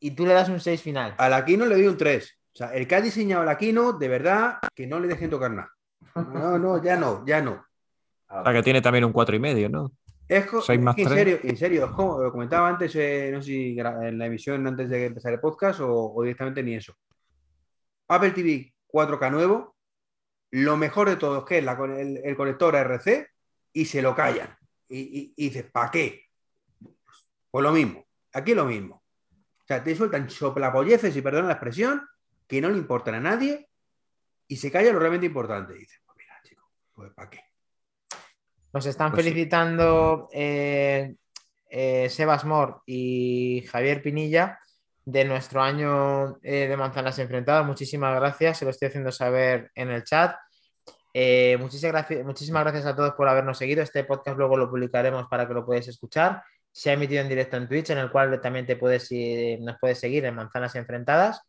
[0.00, 1.14] y tú le das un 6 final.
[1.16, 2.38] A la Keynote le doy un 3.
[2.52, 5.50] O sea, el que ha diseñado la Keynote, de verdad, que no le dejen tocar
[5.50, 5.70] nada.
[6.14, 7.64] No, no, ya no, ya no.
[8.28, 9.92] O sea que tiene también un cuatro y medio, ¿no?
[10.28, 10.46] Es,
[10.80, 13.78] más que en serio, en serio, es como lo comentaba antes, eh, no sé si
[13.78, 16.94] en la emisión antes de empezar el podcast o, o directamente ni eso.
[18.08, 19.76] Apple TV 4K nuevo,
[20.50, 23.28] lo mejor de todo es que es la el, el conector RC
[23.72, 24.56] y se lo callan.
[24.88, 26.26] Y, y- y dices, ¿para qué?
[27.50, 29.02] Pues lo mismo, aquí lo mismo.
[29.62, 32.06] O sea, te sueltan soplapolleces, y perdón la expresión,
[32.46, 33.68] que no le importan a nadie
[34.46, 35.74] y se calla lo realmente importante.
[35.74, 37.40] Y dices, pues mira, chico, pues ¿para qué?
[38.72, 39.30] Nos están Pues sí.
[39.30, 41.14] felicitando eh,
[41.70, 44.58] eh, Sebas Mor y Javier Pinilla
[45.04, 47.66] de nuestro año eh, de manzanas enfrentadas.
[47.66, 50.36] Muchísimas gracias, se lo estoy haciendo saber en el chat.
[51.12, 53.82] Eh, muchísimas, gracias, muchísimas gracias a todos por habernos seguido.
[53.82, 56.42] Este podcast luego lo publicaremos para que lo podáis escuchar.
[56.72, 59.76] Se ha emitido en directo en Twitch, en el cual también te puedes, eh, nos
[59.80, 61.42] puedes seguir en Manzanas Enfrentadas.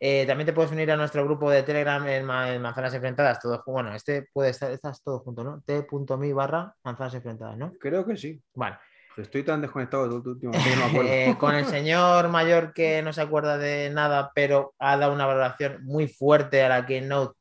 [0.00, 3.40] También te puedes unir a nuestro grupo de Telegram en, Ma- en Manzanas Enfrentadas.
[3.40, 5.60] Todo, bueno, este puede estar, estás todo junto, ¿no?
[5.62, 7.72] T.me barra Manzanas Enfrentadas, ¿no?
[7.80, 8.40] Creo que sí.
[8.54, 8.78] Vale.
[9.18, 11.10] Estoy tan desconectado de tu último que no me acuerdo.
[11.10, 15.26] Eh, con el señor mayor que no se acuerda de nada, pero ha dado una
[15.26, 17.36] valoración muy fuerte a la Keynote,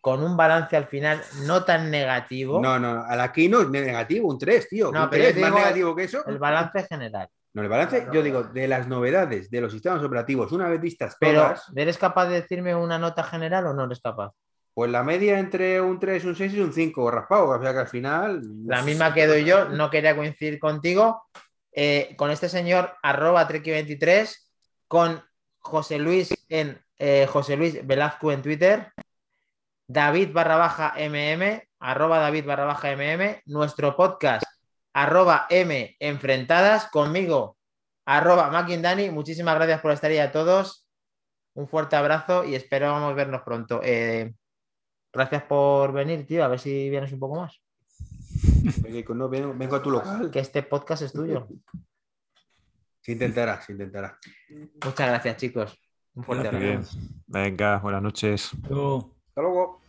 [0.00, 2.60] con un balance al final no tan negativo.
[2.60, 4.90] No, no, a la Keynote negativo, un 3, tío.
[4.90, 6.26] No, un pero 3, yo más negativo que eso.
[6.26, 7.28] El balance general.
[7.52, 11.16] No, el balance, yo digo, de las novedades de los sistemas operativos, una vez vistas
[11.18, 14.32] Pero, todas, ¿eres capaz de decirme una nota general o no eres capaz?
[14.74, 17.48] Pues la media entre un 3, un 6 y un 5 raspado.
[17.48, 18.42] O sea que al final.
[18.66, 21.22] La misma que doy yo, no quería coincidir contigo.
[21.72, 24.34] Eh, con este señor, arroba Treki23,
[24.88, 25.22] con
[25.58, 28.92] José Luis en eh, José Luis Velazco en Twitter,
[29.86, 34.44] David barra baja MM, arroba David barra baja MM, nuestro podcast,
[34.92, 37.56] arroba M enfrentadas, conmigo,
[38.04, 39.10] arroba Dani.
[39.10, 40.86] Muchísimas gracias por estar ahí a todos.
[41.54, 43.80] Un fuerte abrazo y esperamos vernos pronto.
[43.82, 44.34] Eh,
[45.12, 46.44] gracias por venir, tío.
[46.44, 47.60] A ver si vienes un poco más.
[48.82, 50.30] Venga, no, vengo, vengo a tu local.
[50.30, 51.46] Que este podcast es tuyo.
[53.00, 54.18] Se intentará, se intentará.
[54.84, 55.78] Muchas gracias, chicos.
[56.14, 56.96] Un fuerte Muy abrazo.
[56.98, 57.22] bien.
[57.26, 58.50] Venga, buenas noches.
[58.68, 59.79] Luego- Hasta luego.